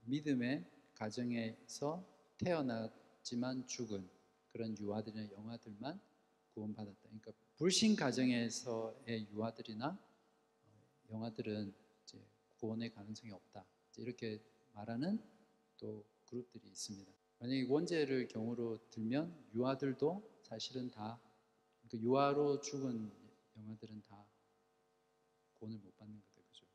믿음의 0.06 0.66
가정에서 0.96 2.06
태어났지만 2.38 3.68
죽은 3.68 4.10
그런 4.52 4.78
유아들이나 4.78 5.32
영아들만 5.32 6.00
구원받았다. 6.54 7.00
그러니까 7.04 7.32
불신 7.56 7.96
가정에서의 7.96 9.28
유아들이나 9.32 9.88
어, 9.88 11.04
영아들은 11.12 11.74
구원의 12.62 12.94
가능성이 12.94 13.32
없다. 13.32 13.66
이렇게 13.98 14.40
말하는 14.74 15.20
또 15.82 16.06
그룹들이 16.28 16.70
있습니다. 16.70 17.12
만약에 17.40 17.66
원죄를 17.68 18.28
경우로 18.28 18.78
들면 18.92 19.50
유아들도 19.56 20.40
사실은 20.44 20.90
다그 20.92 21.98
유아로 21.98 22.62
죽은 22.62 23.12
영아들은 23.58 24.04
다 24.04 24.26
구원을 25.56 25.80
못 25.80 25.98
받는 25.98 26.22
거죠. 26.22 26.42
그죠? 26.52 26.66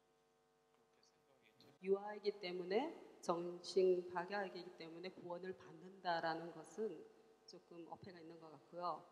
유아이기 1.82 2.40
때문에 2.40 3.16
정신 3.20 4.08
박약이기 4.12 4.76
때문에 4.76 5.08
구원을 5.10 5.56
받는다라는 5.56 6.52
것은 6.52 7.04
조금 7.46 7.86
어폐가 7.88 8.18
있는 8.18 8.40
것 8.40 8.50
같고요. 8.50 9.04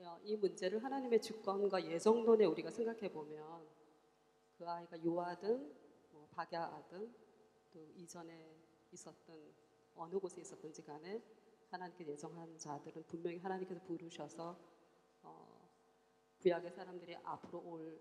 어, 0.00 0.18
이 0.22 0.36
문제를 0.36 0.84
하나님의 0.84 1.20
주권과 1.20 1.84
예정론에 1.90 2.44
우리가 2.44 2.70
생각해 2.70 3.10
보면 3.10 3.66
그 4.56 4.68
아이가 4.68 5.02
유아든 5.02 5.74
뭐 6.12 6.28
박야아든 6.30 7.14
또 7.72 7.90
이전에 7.96 8.67
있었던 8.92 9.54
어느 9.96 10.18
곳에 10.18 10.40
있었든지 10.40 10.82
간에 10.82 11.22
하나님께 11.70 12.06
예정한 12.08 12.56
자들은 12.56 13.04
분명히 13.06 13.38
하나님께서 13.38 13.80
부르셔서 13.82 14.58
어, 15.22 15.70
구약의 16.40 16.70
사람들이 16.70 17.16
앞으로 17.16 17.60
올 17.60 18.00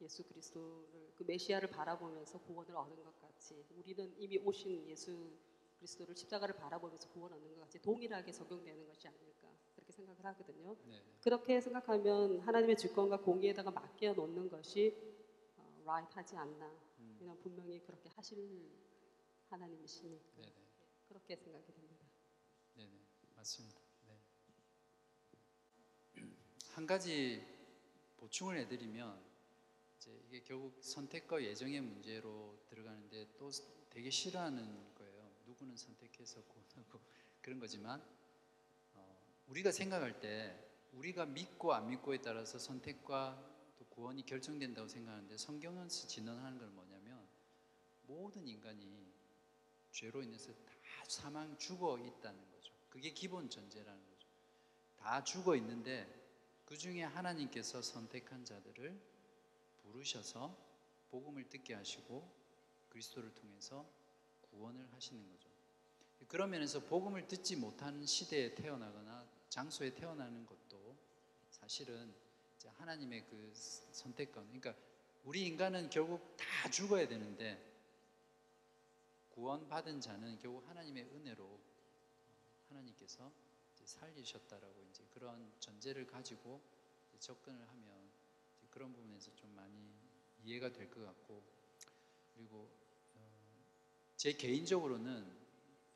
예수 0.00 0.22
그리스도를 0.24 1.12
그 1.16 1.24
메시아를 1.24 1.70
바라보면서 1.70 2.38
구원을 2.40 2.76
얻은 2.76 3.02
것 3.02 3.20
같이 3.20 3.64
우리는 3.76 4.14
이미 4.18 4.38
오신 4.38 4.86
예수 4.88 5.32
그리스도를 5.78 6.14
십자가를 6.14 6.56
바라보면서 6.56 7.08
구원 7.10 7.32
얻는 7.32 7.54
것 7.54 7.60
같이 7.62 7.80
동일하게 7.80 8.32
적용되는 8.32 8.86
것이 8.86 9.08
아닐까 9.08 9.48
그렇게 9.74 9.92
생각을 9.92 10.24
하거든요. 10.24 10.76
네. 10.86 11.02
그렇게 11.20 11.60
생각하면 11.60 12.40
하나님의 12.40 12.76
주권과 12.76 13.20
공의에다가 13.20 13.70
맡겨 13.70 14.12
놓는 14.12 14.48
것이 14.48 14.96
어, 15.56 15.80
right하지 15.82 16.36
않나. 16.36 16.66
음. 17.00 17.16
왜냐하면 17.20 17.42
분명히 17.42 17.80
그렇게 17.80 18.08
하실 18.10 18.38
하나님이시니까 19.50 20.24
네, 20.36 20.42
네. 20.42 20.52
그렇게 21.08 21.36
생각이 21.36 21.72
됩니다. 21.72 22.06
네, 22.74 22.86
네. 22.86 23.00
맞습니다. 23.34 23.80
네. 24.06 24.20
한 26.74 26.86
가지 26.86 27.42
보충을 28.18 28.58
해드리면 28.58 29.24
이제 29.96 30.22
이게 30.26 30.40
결국 30.42 30.78
선택과 30.82 31.42
예정의 31.42 31.80
문제로 31.80 32.62
들어가는데 32.66 33.36
또 33.38 33.50
되게 33.90 34.10
싫어하는 34.10 34.94
거예요. 34.94 35.30
누구는 35.46 35.76
선택해서 35.76 36.42
구원하고 36.44 37.00
그런 37.40 37.58
거지만 37.58 38.02
어, 38.92 39.18
우리가 39.46 39.72
생각할 39.72 40.20
때 40.20 40.64
우리가 40.92 41.26
믿고 41.26 41.72
안 41.72 41.88
믿고에 41.88 42.20
따라서 42.20 42.58
선택과 42.58 43.56
또 43.78 43.84
구원이 43.86 44.26
결정된다고 44.26 44.88
생각하는데 44.88 45.36
성경은 45.36 45.88
진언하는 45.88 46.58
건 46.58 46.74
뭐냐면 46.74 47.26
모든 48.02 48.46
인간이 48.46 49.17
죄로 49.98 50.22
인해서 50.22 50.52
다 50.52 51.04
사망 51.08 51.58
죽어 51.58 51.98
있다는 51.98 52.38
거죠. 52.52 52.72
그게 52.88 53.10
기본 53.10 53.50
전제라는 53.50 54.00
거죠. 54.10 54.28
다 54.96 55.24
죽어 55.24 55.56
있는데 55.56 56.06
그 56.66 56.78
중에 56.78 57.02
하나님께서 57.02 57.82
선택한 57.82 58.44
자들을 58.44 58.96
부르셔서 59.82 60.56
복음을 61.10 61.48
듣게 61.48 61.74
하시고 61.74 62.30
그리스도를 62.90 63.34
통해서 63.34 63.84
구원을 64.52 64.86
하시는 64.92 65.20
거죠. 65.32 65.48
그런 66.28 66.50
면에서 66.50 66.78
복음을 66.78 67.26
듣지 67.26 67.56
못하는 67.56 68.06
시대에 68.06 68.54
태어나거나 68.54 69.26
장소에 69.48 69.94
태어나는 69.94 70.46
것도 70.46 70.96
사실은 71.50 72.14
하나님의 72.76 73.24
그 73.24 73.52
선택 73.90 74.30
가운데, 74.30 74.60
그러니까 74.60 74.80
우리 75.24 75.44
인간은 75.46 75.90
결국 75.90 76.36
다 76.36 76.70
죽어야 76.70 77.08
되는데 77.08 77.77
구원받은 79.38 80.00
자는 80.00 80.36
결국 80.40 80.68
하나님의 80.68 81.04
은혜로 81.04 81.60
하나님께서 82.70 83.30
살리셨다라고 83.84 84.84
이제 84.90 85.06
그런 85.14 85.52
전제를 85.60 86.08
가지고 86.08 86.60
접근을 87.20 87.68
하면 87.68 88.10
그런 88.68 88.92
부분에서 88.92 89.32
좀 89.36 89.54
많이 89.54 89.94
이해가 90.42 90.72
될 90.72 90.90
것 90.90 91.04
같고 91.04 91.44
그리고 92.34 92.68
어, 93.14 93.30
제 94.16 94.32
개인적으로는 94.32 95.24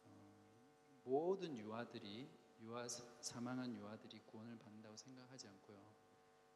어, 0.04 1.00
모든 1.02 1.58
유아들이 1.58 2.28
유아 2.60 2.86
사망한 2.88 3.76
유아들이 3.76 4.20
구원을 4.20 4.56
받는다고 4.60 4.96
생각하지 4.96 5.48
않고요. 5.48 5.84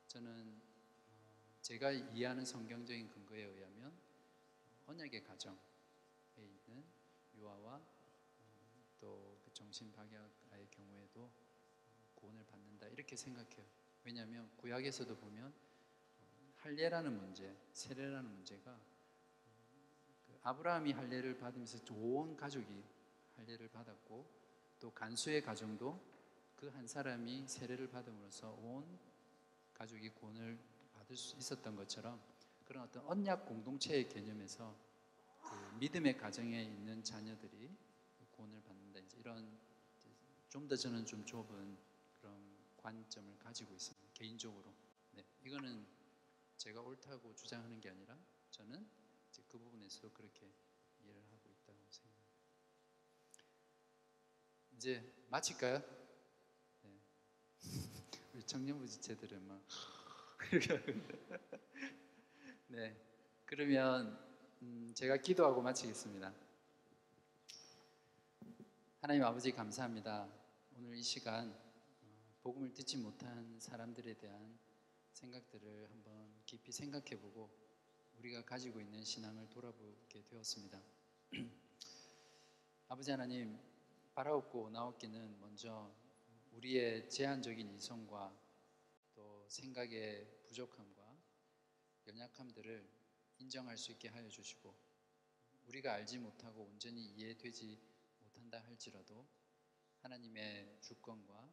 저는 0.06 0.62
어, 1.08 1.58
제가 1.62 1.90
이해하는 1.90 2.44
성경적인 2.44 3.08
근거에 3.08 3.42
의하면 3.42 3.92
언약의 4.86 5.24
가정에 5.24 5.75
있는 6.42 6.84
유아와 7.36 7.80
또 9.00 9.36
그 9.44 9.52
정신박약아의 9.52 10.68
경우에도 10.70 11.30
구원을 12.16 12.44
받는다 12.46 12.88
이렇게 12.88 13.14
생각해요. 13.16 13.64
왜냐하면 14.04 14.50
구약에서도 14.56 15.16
보면 15.16 15.52
어, 16.18 16.52
할례라는 16.58 17.16
문제, 17.16 17.56
세례라는 17.72 18.28
문제가 18.30 18.78
그 20.26 20.38
아브라함이 20.42 20.92
할례를 20.92 21.38
받으면서 21.38 21.78
온 21.94 22.36
가족이 22.36 22.82
할례를 23.36 23.68
받았고 23.68 24.26
또 24.80 24.90
간수의 24.92 25.42
가정도 25.42 26.00
그 26.56 26.68
한 26.70 26.86
사람이 26.86 27.46
세례를 27.46 27.88
받음으로써 27.90 28.50
온 28.50 28.98
가족이 29.74 30.08
구원을 30.10 30.58
받을 30.94 31.16
수 31.16 31.36
있었던 31.36 31.76
것처럼 31.76 32.20
그런 32.64 32.84
어떤 32.84 33.04
언약 33.06 33.46
공동체의 33.46 34.08
개념에서 34.08 34.74
그 35.46 35.54
믿음의 35.78 36.16
가정에 36.18 36.62
있는 36.62 37.02
자녀들이 37.04 37.70
구원을 38.32 38.62
받는다 38.62 39.00
이제 39.00 39.16
이런 39.18 39.58
좀 40.48 40.68
더 40.68 40.74
저는 40.76 41.04
좀 41.04 41.24
좁은 41.24 41.76
그런 42.20 42.56
관점을 42.78 43.38
가지고 43.38 43.74
있습니다 43.74 44.08
개인적으로 44.14 44.74
네 45.12 45.24
이거는 45.44 45.86
제가 46.56 46.80
옳다고 46.80 47.34
주장하는 47.34 47.80
게 47.80 47.90
아니라 47.90 48.18
저는 48.50 48.88
이제 49.28 49.42
그 49.48 49.58
부분에서 49.58 50.10
그렇게 50.12 50.50
이해를 51.00 51.22
하고 51.30 51.50
있다고 51.50 51.78
생각합니다. 51.90 52.36
이제 54.76 55.26
마칠까요? 55.28 55.82
네. 56.82 57.00
우리 58.34 58.42
청년부 58.44 58.86
지체들은 58.88 59.46
막. 59.46 59.62
네 62.68 62.96
그러면 63.44 64.25
음, 64.62 64.90
제가 64.94 65.18
기도하고 65.18 65.60
마치겠습니다. 65.60 66.32
하나님 69.02 69.22
아버지 69.22 69.52
감사합니다. 69.52 70.26
오늘 70.78 70.96
이 70.96 71.02
시간 71.02 71.50
어, 71.50 72.34
복음을 72.42 72.72
듣지 72.72 72.96
못한 72.96 73.60
사람들에 73.60 74.14
대한 74.14 74.58
생각들을 75.12 75.90
한번 75.90 76.32
깊이 76.46 76.72
생각해보고 76.72 77.50
우리가 78.18 78.46
가지고 78.46 78.80
있는 78.80 79.04
신앙을 79.04 79.50
돌아보게 79.50 80.24
되었습니다. 80.24 80.80
아버지 82.88 83.10
하나님 83.10 83.58
바라옵고 84.14 84.70
나옵기는 84.70 85.38
먼저 85.38 85.94
우리의 86.52 87.10
제한적인 87.10 87.74
이성과 87.74 88.34
또 89.14 89.44
생각의 89.48 90.26
부족함과 90.46 91.14
연약함들을 92.06 92.95
인정할 93.38 93.76
수 93.76 93.92
있게 93.92 94.08
하여 94.08 94.28
주시고 94.28 94.74
우리가 95.66 95.94
알지 95.94 96.18
못하고 96.18 96.64
온전히 96.64 97.04
이해되지 97.04 97.78
못한다 98.20 98.60
할지라도 98.60 99.26
하나님의 100.02 100.78
주권과 100.80 101.52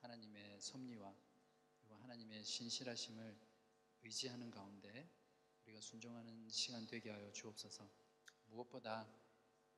하나님의 0.00 0.60
섭리와 0.60 1.14
그리고 1.78 1.96
하나님의 1.96 2.44
신실하심을 2.44 3.36
의지하는 4.02 4.50
가운데 4.50 5.08
우리가 5.64 5.80
순종하는 5.80 6.48
시간 6.50 6.86
되게 6.86 7.10
하여 7.10 7.32
주옵소서. 7.32 7.88
무엇보다 8.46 9.08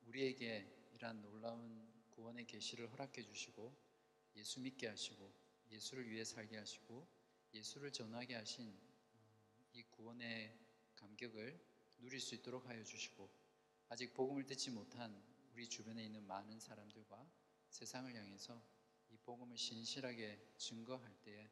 우리에게 0.01 0.89
이러한 0.93 1.21
놀라운 1.21 1.87
구원의 2.11 2.45
계시를 2.45 2.91
허락해 2.91 3.23
주시고 3.23 3.73
예수 4.35 4.59
믿게 4.59 4.87
하시고 4.87 5.31
예수를 5.71 6.09
위해 6.09 6.23
살게 6.23 6.57
하시고 6.57 7.07
예수를 7.53 7.91
전하게 7.91 8.35
하신 8.35 8.69
어, 8.69 9.63
이 9.73 9.83
구원의 9.83 10.66
감격을 10.97 11.59
누릴 11.99 12.19
수 12.19 12.35
있도록 12.35 12.67
하여 12.67 12.83
주시고 12.83 13.29
아직 13.89 14.13
복음을 14.13 14.45
듣지 14.45 14.71
못한 14.71 15.23
우리 15.53 15.67
주변에 15.67 16.03
있는 16.05 16.27
많은 16.27 16.59
사람들과 16.59 17.25
세상을 17.69 18.13
향해서 18.13 18.61
이 19.09 19.17
복음을 19.17 19.57
신실하게 19.57 20.53
증거할 20.57 21.15
때에 21.23 21.49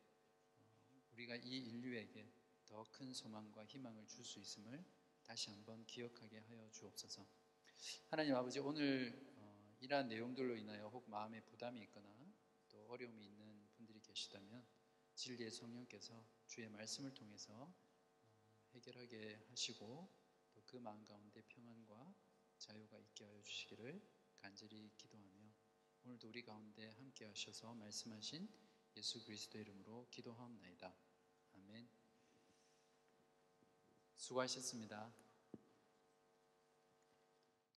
어, 0.57 1.01
우리가 1.13 1.35
이 1.37 1.57
인류에게 1.57 2.29
더 2.65 2.83
큰 2.91 3.13
소망과 3.13 3.65
희망을 3.65 4.05
줄 4.07 4.23
수 4.25 4.39
있음을 4.39 4.83
다시 5.23 5.49
한번 5.49 5.85
기억하게 5.85 6.39
하여 6.39 6.69
주옵소서. 6.71 7.25
하나님 8.09 8.35
아버지 8.35 8.59
오늘 8.59 9.33
어, 9.37 9.75
이러한 9.79 10.07
내용들로 10.07 10.55
인하여 10.57 10.87
혹 10.89 11.09
마음에 11.09 11.41
부담이 11.41 11.81
있거나 11.83 12.07
또 12.69 12.85
어려움이 12.89 13.25
있는 13.25 13.67
분들이 13.75 13.99
계시다면 14.01 14.65
진리의 15.15 15.51
성령께서 15.51 16.25
주의 16.47 16.67
말씀을 16.69 17.13
통해서 17.13 17.53
어, 17.53 17.73
해결하게 18.75 19.35
하시고 19.49 20.09
또 20.53 20.65
그 20.65 20.77
마음 20.77 21.05
가운데 21.05 21.41
평안과 21.41 22.13
자유가 22.57 22.97
있게 22.97 23.23
하여 23.23 23.41
주시기를 23.43 24.01
간절히 24.37 24.91
기도하며 24.97 25.53
오늘도 26.03 26.27
우리 26.27 26.43
가운데 26.43 26.89
함께 26.89 27.25
하셔서 27.25 27.73
말씀하신 27.73 28.49
예수 28.97 29.23
그리스도 29.23 29.57
이름으로 29.59 30.07
기도하옵나이다. 30.09 30.95
아멘. 31.53 31.89
수고하셨습니다. 34.17 35.24